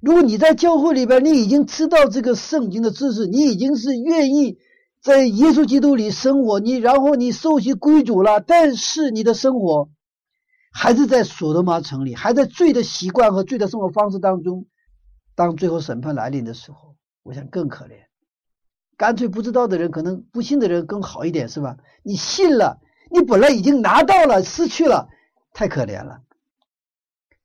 [0.01, 4.57] 如果你在教会里边，你已经知道这个圣经的知识，你已经是愿意。
[5.01, 9.89] 在耶稣基督里生活，你然后你受洗归主了，但是你的生活
[10.71, 14.65] 还是在所罗门城里，还在罪的习惯和罪的生活方式当中。
[15.35, 17.91] 当最后审判来临的时候，我想更可怜。
[18.97, 21.77] 干脆不知道的人，可能不信的人更好一点，是吧？
[22.01, 25.09] 你信了，你本来已经拿到了，失去了，
[25.53, 26.21] 太可怜了。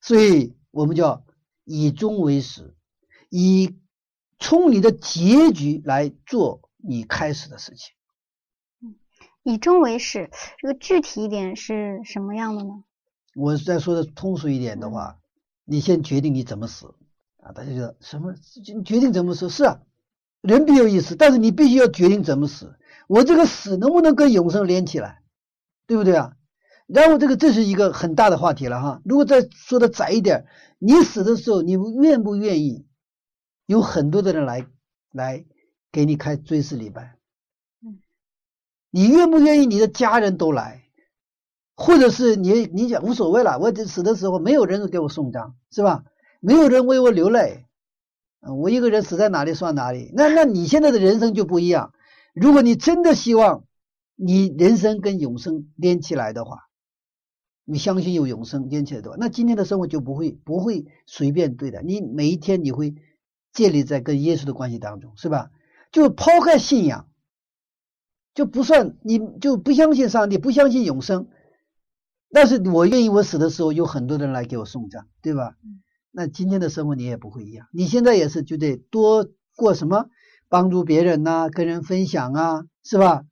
[0.00, 1.24] 所以我们叫
[1.64, 2.74] 以终为始，
[3.28, 3.78] 以
[4.38, 6.62] 从你的结局来做。
[6.82, 7.92] 你开始的事情，
[8.82, 8.94] 嗯，
[9.42, 12.82] 以终为始，这个具体一点是什么样的呢？
[13.34, 15.18] 我再说的通俗一点的话，
[15.66, 16.94] 你先决定你怎么死
[17.42, 17.52] 啊！
[17.52, 18.34] 大家觉得什么？
[18.82, 19.50] 决定怎么死？
[19.50, 19.82] 是啊，
[20.40, 22.78] 人必有一死，但是你必须要决定怎么死。
[23.06, 25.19] 我这个死能不能跟永生连起来？
[25.90, 26.36] 对不对啊？
[26.86, 29.02] 然后这个这是一个很大的话题了哈。
[29.04, 30.46] 如果再说的窄一点，
[30.78, 32.86] 你死的时候，你愿不愿意
[33.66, 34.68] 有很多的人来
[35.10, 35.44] 来？
[35.90, 37.16] 给你开追思礼拜，
[37.84, 37.98] 嗯，
[38.92, 40.84] 你愿不愿意你的家人都来，
[41.74, 46.04] 或者是你你讲无所谓了，我死的时候没有人给我送葬，是吧？
[46.38, 47.66] 没有人为我流泪，
[48.40, 50.12] 我一个人死在哪里算哪里。
[50.14, 51.92] 那那你现在的人生就不一样。
[52.32, 53.64] 如果你真的希望
[54.22, 56.58] 你人生跟永生连起来的话，
[57.64, 61.80] 你相信有永生连起来的话，那今天的生活就不会不会随便对待。
[61.80, 62.94] 你每一天你会
[63.52, 65.50] 建立在跟耶稣的关系当中，是吧？
[65.90, 67.08] 就抛开信仰，
[68.34, 71.28] 就不算你就不相信上帝，不相信永生。
[72.30, 75.56] 但是我愿意我死的时候有很多人来给我送葬，对吧？
[76.12, 77.68] 那今天的生活你也不会一样。
[77.72, 80.10] 你现在也是就得多过什么，
[80.48, 83.24] 帮助别人呐，跟人分享啊，是吧？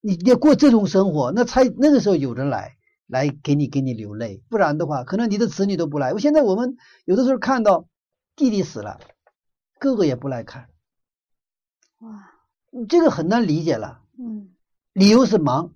[0.00, 6.12] 你要过这种生活，那才那个时候有人来来给你给你流泪，不然的话，可能你的子女都不来。
[6.12, 7.88] 我现在我们有的时候看到
[8.36, 9.00] 弟弟死了，
[9.78, 10.68] 哥哥也不来看。
[11.98, 12.30] 哇，
[12.88, 14.02] 这个很难理解了。
[14.18, 14.54] 嗯，
[14.92, 15.72] 理由是忙，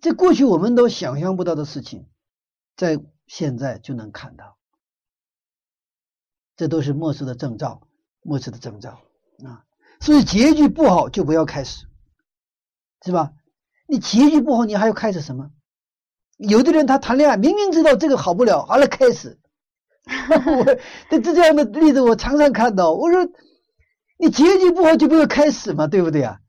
[0.00, 2.06] 这过去我们都想象不到的事情，
[2.76, 4.56] 在现在就能看到。
[6.56, 7.88] 这都是末世的征兆，
[8.22, 9.00] 末世的征兆
[9.44, 9.64] 啊！
[10.00, 11.86] 所以结局不好就不要开始，
[13.04, 13.32] 是吧？
[13.88, 15.50] 你结局不好，你还要开始什么？
[16.36, 19.40] 有的人他谈恋爱，明明知道这个好不了，完了开始。
[20.06, 20.64] 我
[21.10, 23.28] 这这样的例子我常常看到，我说。
[24.20, 26.40] 你结局不好就不要开始嘛，对不对啊？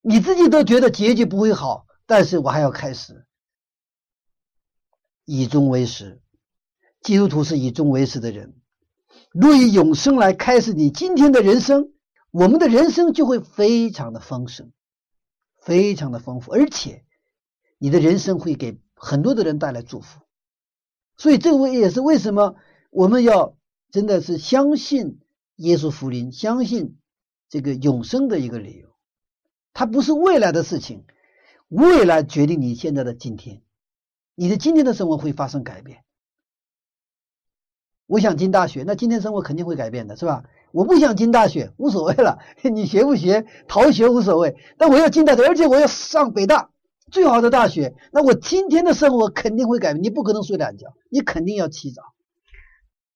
[0.00, 3.24] 你自己都觉得结局不会好，但是我还要开始。
[5.24, 6.20] 以终为始，
[7.02, 8.56] 基督徒是以终为始的人。
[9.30, 11.92] 若以永生来开始你今天的人生，
[12.32, 14.72] 我们的人生就会非常的丰盛，
[15.66, 17.04] 非常的丰富，而且
[17.76, 20.20] 你的人生会给很多的人带来祝福。
[21.18, 22.54] 所以，这个也是为什么
[22.90, 23.58] 我们要
[23.90, 25.20] 真的是相信。
[25.56, 26.98] 耶稣福音，相信
[27.48, 28.90] 这个永生的一个理由，
[29.72, 31.06] 它不是未来的事情，
[31.68, 33.62] 未来决定你现在的今天，
[34.34, 36.04] 你的今天的生活会发生改变。
[38.04, 40.44] 我想进大学，那今天生活肯定会改变的，是吧？
[40.72, 44.56] 我不想进大学，无所谓了， 你学不学，逃学无所谓。
[44.76, 46.70] 但我要进大学，而且我要上北大
[47.10, 50.02] 最好的大学，那我今天的生活肯定会改变。
[50.02, 52.02] 你不可能睡懒觉，你肯定要起早，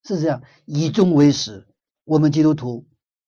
[0.04, 0.42] 是这样。
[0.64, 1.66] 以终为始，
[2.04, 2.86] 我们基督徒，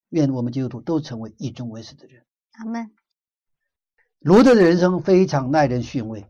[0.08, 2.22] 愿我们基督徒都成为以终为始的人。
[2.52, 2.90] 阿门。
[4.20, 6.26] 罗德的人生非常耐人寻味，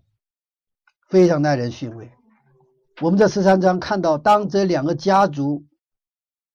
[1.09, 2.11] 非常耐人寻味。
[3.01, 5.65] 我们在十三章看到，当这两个家族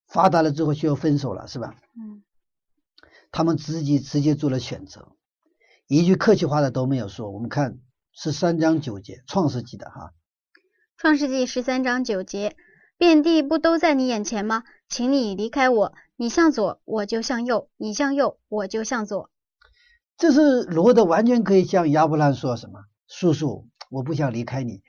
[0.08, 1.74] 发达了之后，需要分手了，是吧？
[1.96, 2.22] 嗯
[3.30, 5.12] 他们自己直接做了选择，
[5.86, 7.30] 一句客气话的都没有说。
[7.30, 7.78] 我们看
[8.10, 10.14] 十三章九节，《创世纪》的哈，
[10.96, 12.56] 创世纪十三章九节，
[12.96, 14.64] 遍地不都在你眼前吗？
[14.88, 19.28] 请你离开我，你向左，我就向右；你向右，我就向左。
[20.16, 24.80] 这是罗德完全可以向亚伯兰说什么：“叔叔，我不想离开你。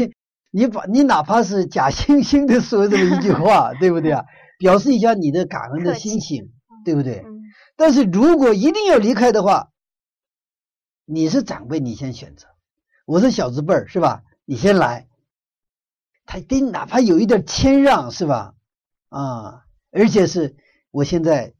[0.52, 4.26] 你把你哪怕是假惺惺的说这么一句话，对不对啊？
[4.58, 6.52] 表示一下你的感恩的心情，
[6.84, 7.22] 对不对？
[7.26, 7.36] 嗯
[7.78, 9.70] 但是如果一定要离开的话，
[11.04, 12.46] 你是长辈，你先选择；
[13.04, 14.22] 我是小字辈儿，是吧？
[14.46, 15.06] 你先来。
[16.24, 18.54] 他得哪怕有一点谦让，是吧？
[19.10, 20.56] 啊，而且是
[20.90, 21.52] 我现在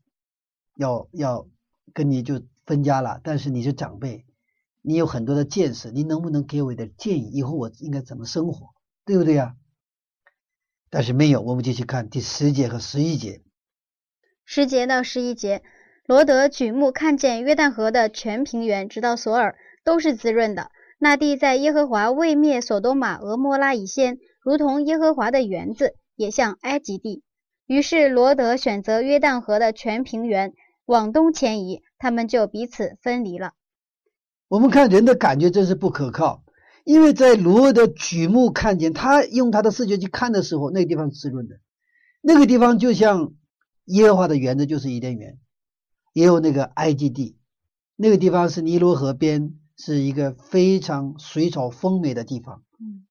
[0.75, 1.47] 要要
[1.93, 4.25] 跟你就分家了，但是你是长辈，
[4.81, 7.29] 你有很多的见识，你能不能给我一点建议？
[7.31, 8.71] 以后我应该怎么生活，
[9.05, 9.55] 对不对呀、
[10.91, 13.43] 但是没有，我们继续看第十节和十一节。
[14.45, 15.63] 十节到十一节，
[16.07, 20.71] 罗德举目看见约旦河的全平原，直到索尔，都是滋润的。
[20.99, 27.23] 那地在耶和华未灭索多玛、俄摩拉以先，如同耶和华的园子，也像埃及地。
[27.67, 33.53] 于是罗德选择约旦河的全平原，往东迁移，他们就彼此分离了。
[34.49, 36.45] 我们看人的感觉真是不可靠，
[36.87, 41.59] 因为在罗的举目看见，他用他的视觉去看的时候，那个地方滋润的，
[42.21, 43.35] 那个地方就像
[43.87, 45.37] 耶和华的园子，就是伊甸园，
[46.13, 47.37] 也有那个埃及地，
[47.97, 52.63] 那个地方是尼罗河边，是一个非常水草丰美的地方。
[52.79, 53.05] 嗯，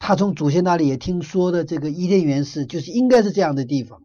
[0.00, 4.02] 他从祖先那里也听说的这个伊甸园是，就是应该是这样的地方。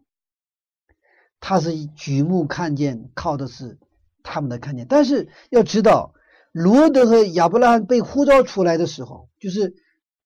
[1.40, 3.80] 他是举目看见，靠的是
[4.22, 4.86] 他们的看见。
[4.88, 6.14] 但是要知道，
[6.54, 9.74] 罗德和亚伯拉罕被呼召出来的时候，就是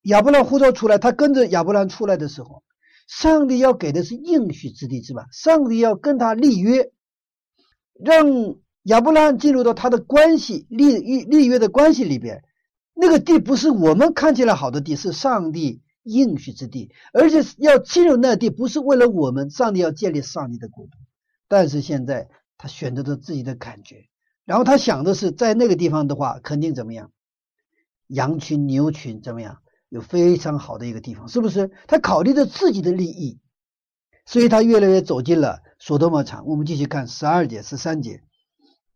[0.03, 2.63] 亚伯拉罕呼召出来，他跟着亚伯拉罕出来的时候，
[3.07, 5.25] 上帝要给的是应许之地，是吧？
[5.33, 6.93] 上帝要跟他立约，
[7.99, 12.45] 让亚伯拉罕进入到他的关系立立立约的关系里边。
[12.93, 20.93] 那个地不是我们看起来好的地，是上帝应许之地，而且要进入那地不是为了我们，上帝要建立上帝的国度。
[21.49, 24.09] 但是现在他选择了自己的感觉，
[24.49, 27.13] 然后他想的是在那个地方的话，肯定怎么样？
[28.07, 29.59] 羊群、牛群怎么样？
[29.91, 31.71] 有非常好的一个地方，是不是？
[31.87, 33.39] 他考虑着自己的利益，
[34.25, 36.47] 所以他越来越走进了所多玛城。
[36.47, 38.23] 我们继续看十二节、十三节。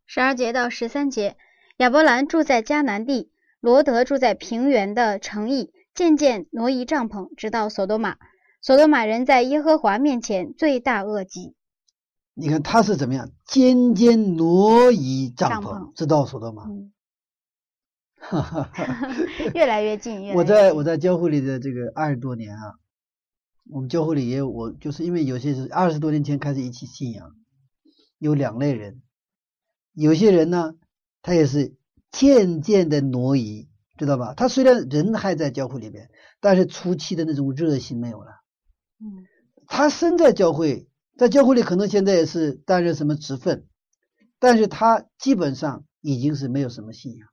[0.06, 1.36] 十二节到十三节，
[1.76, 3.30] 亚伯兰住在迦南地，
[3.60, 8.16] 罗德住在平原的城邑，渐渐挪移帐篷，直到索多玛。
[8.62, 11.54] 索多玛人在耶和华面前罪大恶极。
[12.34, 13.30] 你看他是怎么样？
[13.44, 16.64] 渐渐挪移帐帐篷，篷直到所多玛。
[16.64, 16.92] 嗯，
[18.18, 19.08] 哈哈哈。
[19.54, 22.74] 越来越近，我在我在教会里的这个二十多年啊，
[23.70, 27.34] 我们教会里也有我，就是因为有些是二十多年前开始一起信仰，
[28.18, 29.02] 有两类人，
[29.92, 30.74] 有些人呢，
[31.20, 31.74] 他也是
[32.10, 33.68] 渐渐的挪移，
[33.98, 34.32] 知道吧？
[34.34, 36.08] 他虽然人还在教会里边，
[36.40, 38.30] 但是初期的那种热心没有了。
[39.00, 39.26] 嗯
[39.66, 40.86] 他身在教会，
[41.22, 43.68] 在教会里可能现在也是担任什么职分，
[44.40, 47.28] 但是他基本上已经是没有什么信仰，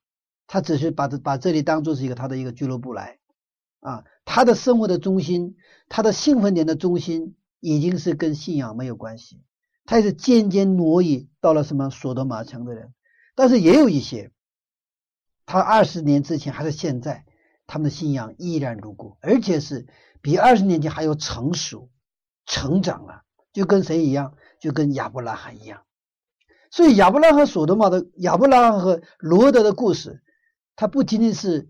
[0.45, 3.17] 他只是把这把这里当做是一个他的一个俱乐部来
[3.79, 9.41] 啊，他的生活的中心，他的兴奋点的中心已经是跟信仰没有关系，
[9.85, 12.93] 他也是渐渐挪移到了什么索多玛城的人，
[13.33, 14.29] 但是也有一些，
[15.47, 17.25] 他二十年之前还是现在，
[17.65, 19.87] 他们的信仰依然如故，而且是
[20.21, 21.89] 比二十年前还要成熟。
[22.51, 23.23] 成长了，
[23.53, 24.35] 就跟谁一样？
[24.59, 25.83] 就跟亚伯拉罕一样。
[26.69, 30.21] 所以亚伯拉罕和所多玛的亚伯拉罕和罗德的故事，
[30.75, 31.69] 它不仅仅是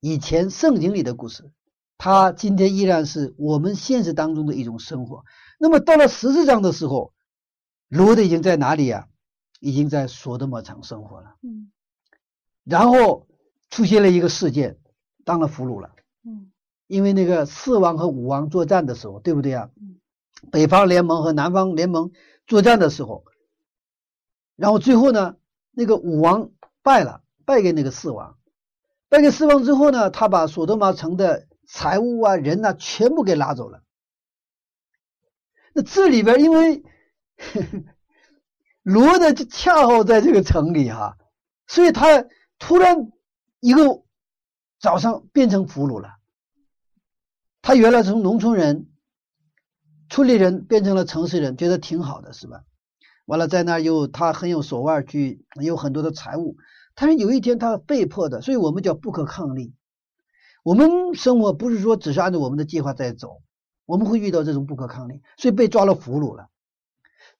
[0.00, 1.50] 以前圣经里的故事，
[1.98, 5.24] 它今天依然是我们现实当中的一种生活。
[5.58, 7.12] 那么到了十四章的时候，
[7.88, 9.08] 罗德已经在哪里呀、
[9.60, 11.36] 已经在索德玛城生活了。
[11.42, 11.70] 嗯
[12.64, 13.28] 然后
[13.70, 14.78] 出现了一个事件，
[15.24, 15.94] 当了俘虏了。
[16.24, 16.50] 嗯
[16.86, 19.95] 因为那个四王和五王作战的时候，对不对啊嗯？
[20.50, 22.12] 北方联盟和南方联盟
[22.46, 23.24] 作战的时候，
[24.56, 25.36] 然后最后呢，
[25.70, 26.50] 那个武王
[26.82, 28.38] 败了，败给那个四王，
[29.08, 33.82] 败给四王之后呢，他把索多玛城的财物啊、人呐、全部给拉走了，
[35.72, 36.84] 那这里边因为
[38.82, 41.18] 罗呢就恰好在这个城里哈，
[41.66, 42.24] 所以他
[42.58, 43.10] 突然
[43.60, 44.04] 一个
[44.78, 46.14] 早上变成俘虏了。
[47.62, 48.86] 他原来从农村人、
[50.08, 52.62] 村里人变成了城市人，觉得挺好的，是吧？
[53.26, 56.56] 完了在那儿又他很有手腕，去有很多的财物。
[56.94, 59.74] 但是有一天他被迫的，所以我们叫不可抗力。
[60.62, 63.42] 我们生活不是说只是按照我们的计划在走，
[63.84, 66.48] 我们会遇到这种不可抗力，所以被抓了俘虏了。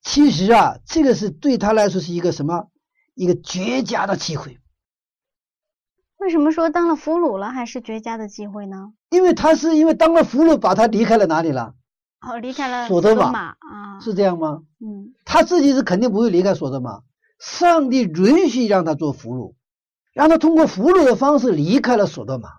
[0.01, 2.69] 其实啊，这个是对他来说是一个什么？
[3.15, 4.59] 一个绝佳的机会，
[6.17, 8.93] 为什么说当了俘虏了还是绝佳的机会呢？
[9.09, 11.73] 因为他是因为当了俘虏，把他离开了哪里了？
[12.21, 14.63] 哦，离开了索德玛玛啊，是这样吗？
[14.79, 17.01] 嗯，他自己是肯定不会离开索德玛，
[17.39, 19.53] 上帝允许让他做俘虏，
[20.13, 22.49] 让他通过俘虏的方式离开了索德玛，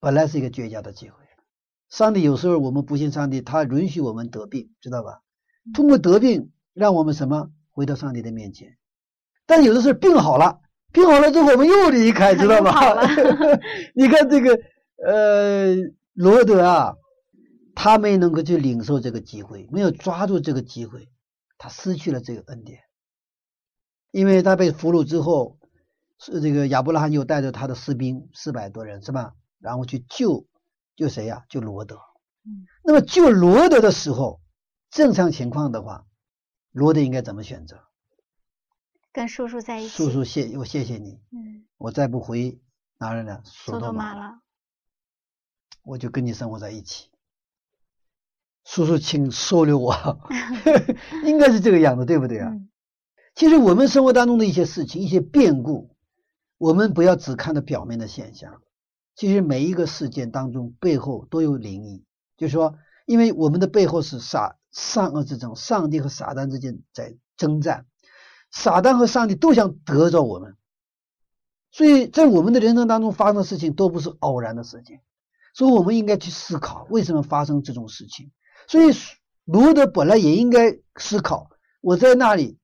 [0.00, 1.14] 本来是一个绝佳的机会。
[1.88, 5.22] 上帝有时候我们不信上帝，他允许我们得病，知道吧？
[5.74, 8.76] 通过得病，让我们什么回到上帝的面前。
[9.44, 10.60] 但有的是病好了，
[10.92, 12.94] 病好了之后我们又离开，知道吧？
[13.96, 14.56] 你看这个
[15.04, 15.74] 呃
[16.14, 16.94] 罗德啊，
[17.74, 21.10] 他没能够去领受这个机会，没有抓住这个机会，
[21.58, 22.82] 他失去了这个恩典。
[24.10, 25.58] 因为他被俘虏之后，
[26.18, 29.34] 是这个亚伯拉罕又带着他的士兵四百多人，是吧？
[29.58, 30.46] 然后去救
[30.96, 31.96] 救谁呀、救罗德。
[32.44, 34.40] 嗯那么救罗德的时候，
[34.90, 36.06] 正常情况的话，
[36.72, 37.84] 罗德应该怎么选择？
[39.12, 42.60] 跟叔叔在一起，叔叔谢我谢谢你，嗯，我再不回
[42.98, 43.42] 哪儿了？
[43.44, 44.40] 索多玛了，
[45.82, 47.09] 我就跟你生活在一起。
[48.72, 50.20] 叔叔，请收留我，
[51.26, 52.50] 应该是这个样子，对不对啊？
[52.50, 52.68] 嗯
[53.32, 55.96] 其实我们生活当中的一些事情、一些变故，
[56.58, 58.60] 我们不要只看到表面的现象。
[59.14, 62.04] 其实每一个事件当中背后都有灵异，
[62.36, 62.74] 就是说，
[63.06, 67.86] 因为我们的背后是撒善恶之争，上帝和撒旦之间在征战，
[68.50, 70.56] 撒旦和上帝都想得着我们，
[71.70, 74.98] 所以在我们的人生当中发生的事情都不是偶然的事情，
[75.54, 78.32] 所以我们应该去思考为什么发生这种事情。
[78.70, 78.94] 所以
[79.46, 81.50] 罗德本来也应该思考，
[81.80, 82.56] 我在那里。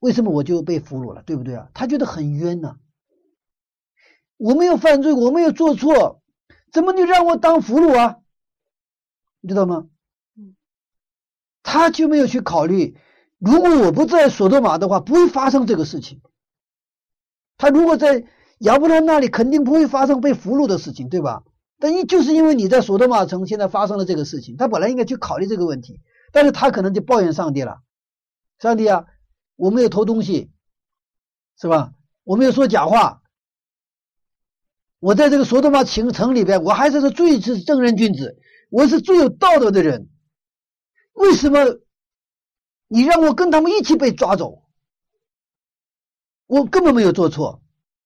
[0.00, 1.70] 为什么我就被俘虏了，对不对啊？
[1.72, 2.76] 他觉得很冤呐、
[4.36, 6.20] 我没有犯罪，我没有做错，
[6.70, 8.18] 怎么就让我当俘虏啊？
[9.40, 9.88] 你知道吗？
[10.36, 10.54] 嗯
[11.62, 12.98] 他就没有去考虑，
[13.38, 16.20] 如果我不在索多玛的话，不会发生这个事情。
[17.56, 18.26] 他如果在
[18.58, 21.44] 亚伯拉罕那里，肯定不会发生被俘虏的事情，对吧？
[21.78, 26.00] 但因就是因为你在索多玛城现在发生了这个事情，他本来应该去考虑这个问题，
[26.32, 27.82] 但是他可能就抱怨上帝了，
[28.58, 29.06] 上帝啊！
[29.56, 30.50] 我没有偷东西，
[31.60, 31.92] 是吧？
[32.24, 33.22] 我没有说假话，
[35.00, 38.38] 我在这个索多玛城城里边，我还是个最是正人君子，
[38.70, 40.10] 我是最有道德的人。
[41.12, 41.80] 为什么
[42.86, 44.62] 你让我跟他们一起被抓走？
[46.46, 47.62] 我根本没有做错。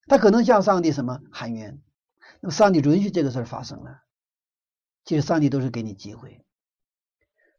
[0.06, 1.80] 他可能向上帝什么喊冤，
[2.43, 4.03] 那么上帝允许这个事儿发生了。
[5.05, 6.45] 其实上帝都是给你机会。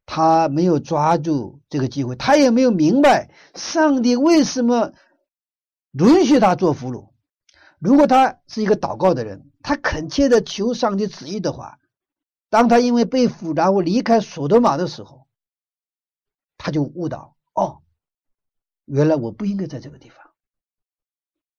[0.06, 4.92] 他没有抓住这个机会，他也没有明白上帝为什么
[5.92, 7.14] 允许他做俘虏。
[7.80, 11.80] 如果他是一个祷告的人，他恳切的求上帝旨意的话，
[12.50, 15.28] 当他因为被俘然后离开索多玛的时候，
[16.58, 17.82] 他就悟到哦，
[18.84, 20.18] 原来我不应该在这个地方，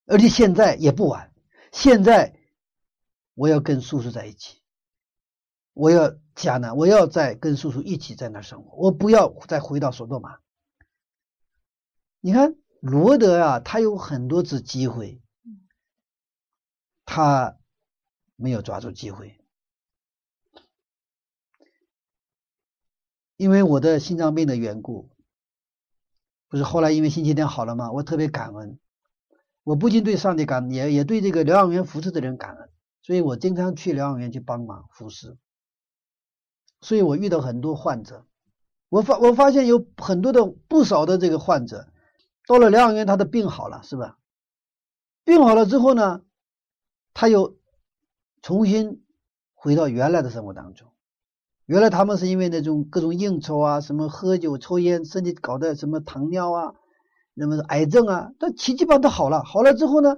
[0.06, 1.32] 而且现在也不晚，
[1.72, 2.38] 现在
[3.34, 4.60] 我要跟叔叔在一起。
[5.72, 10.38] 我要迦南，我要再跟叔叔一起在那生活，我不要再回到索多玛。
[12.20, 15.20] 你看罗德啊，他有很多次机会，
[17.04, 17.58] 他
[18.36, 19.40] 没有抓住机会，
[23.36, 25.10] 因为我的心脏病的缘故，
[26.48, 27.90] 不是后来因为星期天好了吗？
[27.90, 28.78] 我特别感恩，
[29.64, 32.70] 我不仅对上帝感恩，也也对这个疗养院服侍的人感恩，
[33.04, 35.36] 所以我经常去疗养院去帮忙服侍。
[36.80, 38.24] 所以我遇到很多患者，
[38.88, 41.86] 我发我发现有很多的不少的这个患者，
[42.46, 44.18] 到了疗养院，他的病好了，是吧？
[45.22, 46.22] 病好了之后呢，
[47.12, 47.58] 他又
[48.40, 49.04] 重新
[49.52, 50.88] 回到原来的生活当中。
[51.66, 56.74] 原来他们是因为那种各种应酬啊，什么喝酒、抽烟，身体搞得什么糖尿啊，
[57.34, 59.44] 那么癌症啊，但奇迹般都好了。
[59.44, 60.16] 好了之后呢，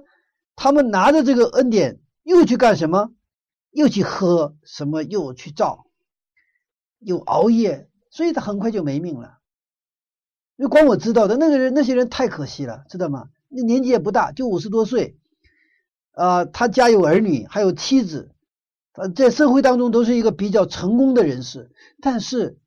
[0.55, 3.13] 他们拿着这个恩典又去干什么？
[3.71, 5.01] 又去喝什么？
[5.01, 5.87] 又去造。
[6.99, 9.37] 又熬夜，所以他很快就没命了。
[10.57, 13.29] 就光我知道的那个人，那些人太可惜了，知道吗？
[13.47, 15.17] 那年纪也不大，就五十多岁，
[16.11, 18.35] 啊、他家有儿女，还有妻子，
[18.91, 21.71] 呃，在社会当中都是一个比较成功的人士，
[22.01, 22.59] 但是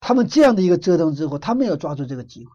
[0.00, 2.52] 他们这样的一个折腾之后，他们要抓住这个机会。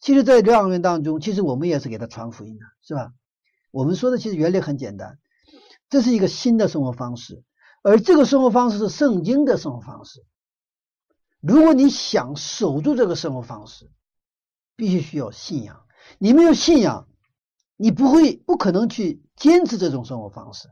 [0.00, 3.12] 其实，在疗养院当中，其实我们也是给他传福音的，是吧？
[3.70, 5.19] 我们说的其实原理很简单，
[5.90, 7.42] 这是一个新的生活方式，
[7.82, 10.24] 而这个生活方式是圣经的生活方式。
[11.40, 13.90] 如果你想守住这个生活方式，
[14.76, 15.82] 必须需要信仰。
[16.18, 17.08] 你没有信仰，
[17.76, 20.68] 你不会不可能去坚持这种生活方式。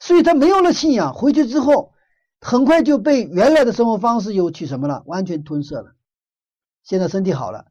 [0.00, 1.92] 所以他没有了信仰，回去之后，
[2.40, 5.94] 很快就被原来的生活方式又去什么了，完全吞噬了。
[6.82, 7.66] 现在身体好了，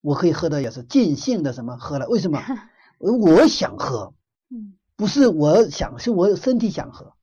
[0.00, 2.08] 我可以喝的也是尽兴的什么喝了？
[2.08, 2.42] 为什么？
[2.98, 4.14] 我想喝，
[4.50, 7.14] 嗯不是我想，是我身体想喝，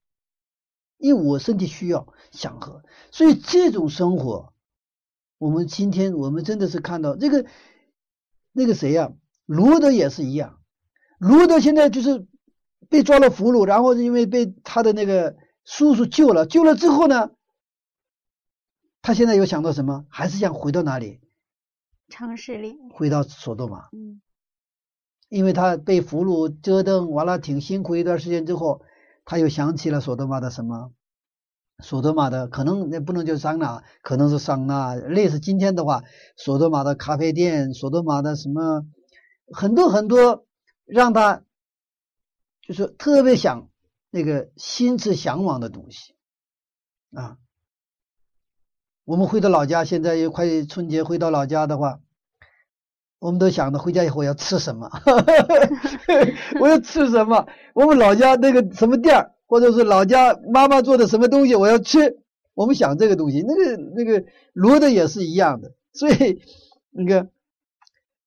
[0.98, 2.84] 因为我身体需要想喝。
[3.12, 4.54] 所以这种生活，
[5.40, 7.46] 我们今天我们真的是看到这个
[8.52, 9.12] 那个谁呀、
[9.46, 10.62] 罗德也是一样，
[11.18, 12.28] 罗德现在就是
[12.90, 17.32] 被抓了俘虏，然后因为被他的那个叔叔救了，救了之后呢，
[19.02, 20.06] 他现在又想到什么？
[20.10, 21.20] 还是想回到哪里？
[22.10, 23.90] 城市里，回到索多玛。
[23.94, 24.22] 嗯
[25.34, 28.84] 因为他被俘虏折腾完了，挺辛苦一段时间之后，
[29.26, 30.92] 他又想起了索德玛的什么？
[31.80, 34.94] 索德玛的可能那不能叫桑拿，可能是桑拿。
[34.94, 36.04] 类似今天的话，
[36.38, 38.86] 索德玛的咖啡店，索德玛的什么，
[39.52, 40.46] 很多很多，
[40.86, 41.42] 让他
[42.62, 43.70] 就是特别想
[44.12, 46.14] 那个心之向往的东西
[47.12, 47.40] 啊。
[49.04, 52.02] 我们回到老家，现在又快春节，回到老家的话，
[53.24, 54.92] 我们都想着回家以后要吃什么，
[56.60, 57.48] 我要吃什么？
[57.74, 62.18] 我们老家那个什么店儿，或者是老家妈妈做的什么东西，我要吃。
[62.54, 66.42] 我们想这个东西，那个那个罗德也是一样的，所以
[66.92, 67.30] 那个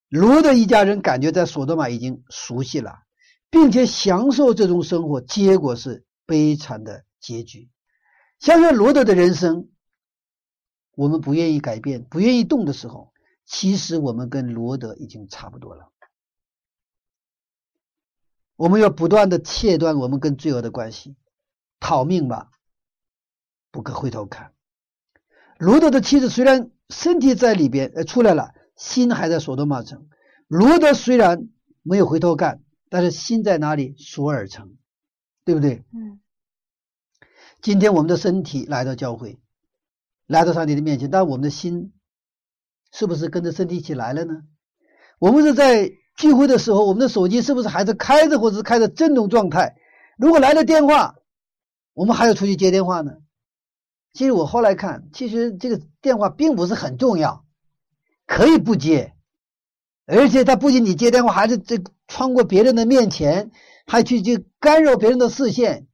[0.09, 2.95] 罗德一家人感觉在索多玛已经熟悉了，
[3.51, 7.69] 并且享受这种生活，结果是悲惨的结局。
[8.39, 9.67] 想想罗德的人生，
[10.95, 13.11] 我们不愿意改变、不愿意动的时候，
[13.47, 15.91] 其实我们跟罗德已经差不多了。
[18.57, 21.15] 我们要不断的切断我们跟罪恶的关系，
[21.79, 22.51] 逃命吧，
[23.71, 24.53] 不可回头看。
[25.57, 30.09] 罗德的妻子虽然身体在里边，呃，出来了，心还在索多玛城。
[30.47, 31.49] 罗德虽然
[31.83, 33.95] 没有回头看，但是心在哪里？
[33.97, 34.75] 索尔城，
[35.45, 35.85] 对不对？
[35.93, 36.19] 嗯
[37.59, 39.39] 今天我们的身体来到教会，
[40.27, 41.91] 来到上帝的面前，但我们的心
[42.97, 44.41] 是不是跟着身体一起来了呢？
[45.19, 49.75] 我们是在聚会的时候，我们的手机是不是还是开着，或者是开着震动状态？
[50.17, 51.13] 如果来了电话，
[51.93, 53.17] 我们还要出去接电话呢？
[54.13, 57.45] 其实我后来看，其实这个电话并不是很重要，
[58.25, 59.13] 可以不接，
[60.07, 61.77] 而且他不仅你接电话，还是这
[62.07, 63.51] 穿过别人的面前，
[63.85, 65.85] 还去去干扰别人的视线。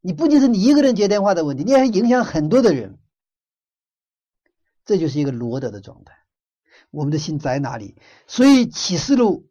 [0.00, 2.96] 你不仅是你一个人接电话的问题，你还影响很多的人。
[4.84, 6.14] 这就是一个罗德的状态。
[6.98, 7.94] 我们的心在哪里？
[8.26, 9.48] 所以启示录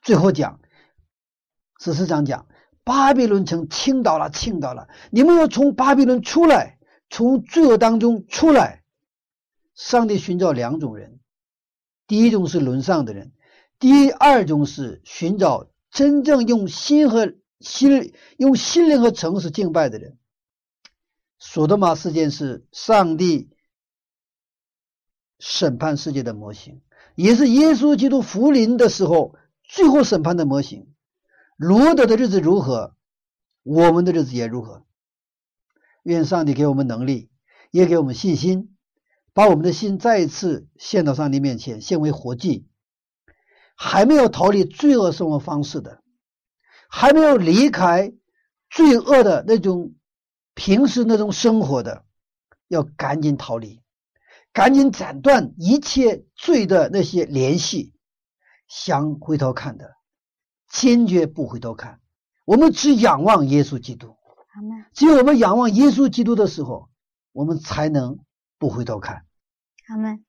[0.00, 0.60] 最后讲，
[1.78, 2.48] 史诗上讲，
[2.84, 4.88] 巴比伦城倾倒了，倾倒了。
[5.10, 6.78] 你们要从巴比伦出来，
[7.10, 8.82] 从罪恶当中出来。
[9.74, 11.20] 上帝寻找两种人，
[12.06, 13.32] 第一种是沦丧的人，
[13.78, 20.16] 第二种是寻找真正用心和心用心灵和诚实敬拜的人。
[21.38, 23.50] 索多玛事件是上帝
[25.38, 26.80] 审判世界的模型，
[27.16, 30.86] 也是耶稣基督福临的时候最后审判的模型。
[31.56, 32.94] 罗德的日子如何，
[33.64, 34.84] 我们的日子也如何。
[36.04, 37.30] 愿上帝给我们能力，
[37.72, 38.76] 也给我们信心，
[39.32, 42.68] 把我们的心再一次献到上帝面前，献为活祭。
[43.74, 46.02] 还没有逃离罪恶生活方式的，
[46.88, 48.12] 还没有离开
[48.70, 49.94] 罪恶的那种
[50.54, 52.04] 平时那种生活的，
[52.68, 53.82] 要赶紧逃离，
[54.56, 57.92] 赶紧斩断一切罪的那些联系。
[58.68, 59.92] 想回头看的，
[60.66, 62.00] 坚决不回头看。
[62.46, 64.16] 我们只仰望耶稣基督，
[64.54, 66.88] 阿门只有我们仰望耶稣基督的时候，
[67.32, 68.18] 我们才能
[68.58, 69.26] 不回头看。
[69.88, 70.24] 阿门。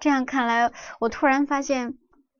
[0.00, 1.98] 这样看来，我突然发现，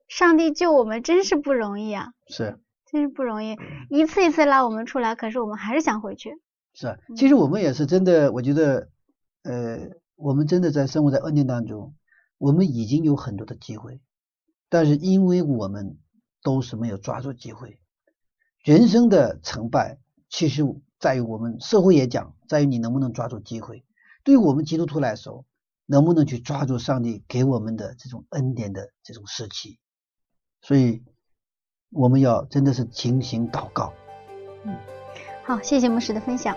[0.09, 2.59] 上帝救我们真是不容易啊，是
[2.91, 3.59] 真是不容易，
[3.91, 6.41] 一次一次拉我们出来，可是我们还是想回去。
[6.73, 8.89] 是，其实我们也是真的，我觉得，
[9.43, 9.79] 呃，
[10.23, 11.95] 我们真的在生活在恩典当中，
[12.37, 14.01] 我们已经有很多的机会，
[14.69, 15.97] 但是因为我们
[16.43, 17.81] 都是没有抓住机会。
[18.63, 19.99] 人生的成败，
[20.29, 20.63] 其实
[20.99, 23.83] 在于我们社会也讲，在于你能不能抓住机会。
[24.23, 25.47] 对于我们基督徒来说，
[25.87, 29.79] 能不能去抓住上帝给我们的这种恩典的这种时期？
[30.61, 31.03] 所以，
[31.91, 33.95] 我们要真的是警醒祷告。
[34.65, 34.77] 嗯
[35.47, 36.55] 好，谢谢牧师的分享。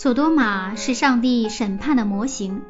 [0.00, 2.62] 索多玛是上帝审判的模型。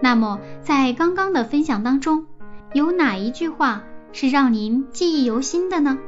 [0.00, 2.26] 那么，在刚刚的分享当中，
[2.72, 5.98] 有哪一句话是让您记忆犹新的呢？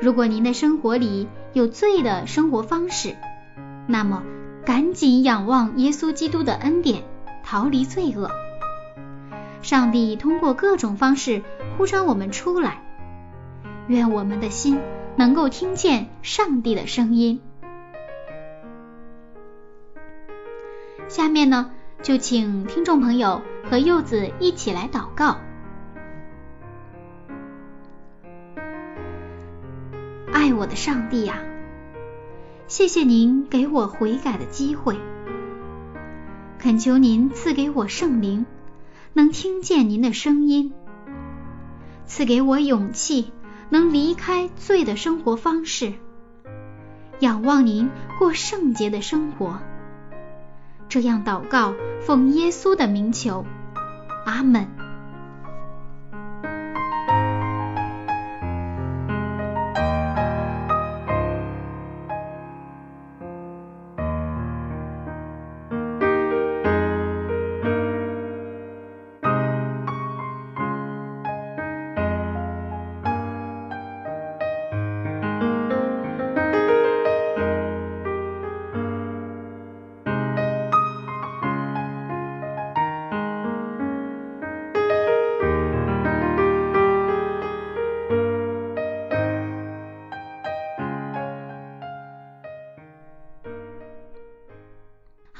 [0.00, 3.16] 如果您的生活里有罪的生活方式，
[3.88, 4.22] 那么
[4.64, 7.02] 赶紧仰望耶稣基督的恩典，
[7.42, 8.30] 逃离罪恶。
[9.62, 11.42] 上帝通过各种方式
[11.76, 12.84] 呼召我们出来，
[13.88, 14.78] 愿我们的心
[15.16, 17.40] 能够听见上帝的声音。
[21.08, 21.70] 下面呢，
[22.02, 23.40] 就请听众朋友
[23.70, 25.38] 和柚子一起来祷告。
[30.32, 31.38] 爱我的上帝呀，
[32.66, 34.98] 谢谢您给我悔改的机会，
[36.58, 38.44] 恳求您赐给我圣灵，
[39.12, 40.72] 能听见您的声音，
[42.04, 43.32] 赐给我勇气，
[43.70, 45.94] 能离开罪的生活方式，
[47.20, 49.60] 仰望您过圣洁的生活。
[50.88, 53.44] 这样祷告，奉耶稣的名求，
[54.24, 54.85] 阿门。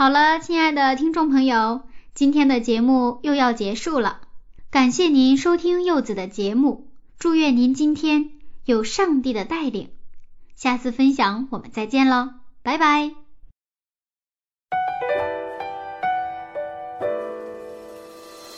[0.06, 1.80] 好了，亲爱的听众朋友，
[2.14, 4.20] 今天的节目又要结束了。
[4.70, 6.86] 感谢您收听柚子的节目，
[7.18, 8.30] 祝愿您今天
[8.64, 9.88] 有上帝的带领。
[10.54, 12.28] 下次分享我们再见喽，
[12.62, 13.10] 拜拜。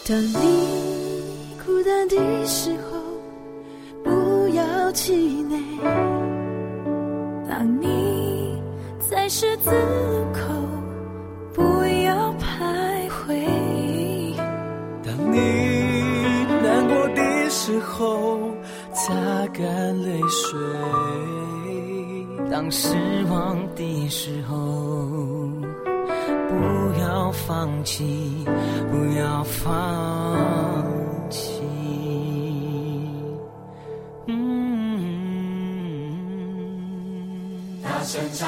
[0.07, 3.01] 当你孤单的时候，
[4.05, 5.59] 不要气馁；
[7.49, 8.61] 当你
[9.11, 10.57] 在十字路口，
[19.09, 19.14] 擦
[19.54, 19.64] 干
[20.02, 20.59] 泪水；
[22.50, 22.94] 当失
[23.30, 24.54] 望的时候，
[26.46, 28.44] 不要放弃，
[28.90, 29.66] 不要放
[31.30, 31.62] 弃。
[34.26, 34.36] 嗯。
[37.82, 38.46] 大声唱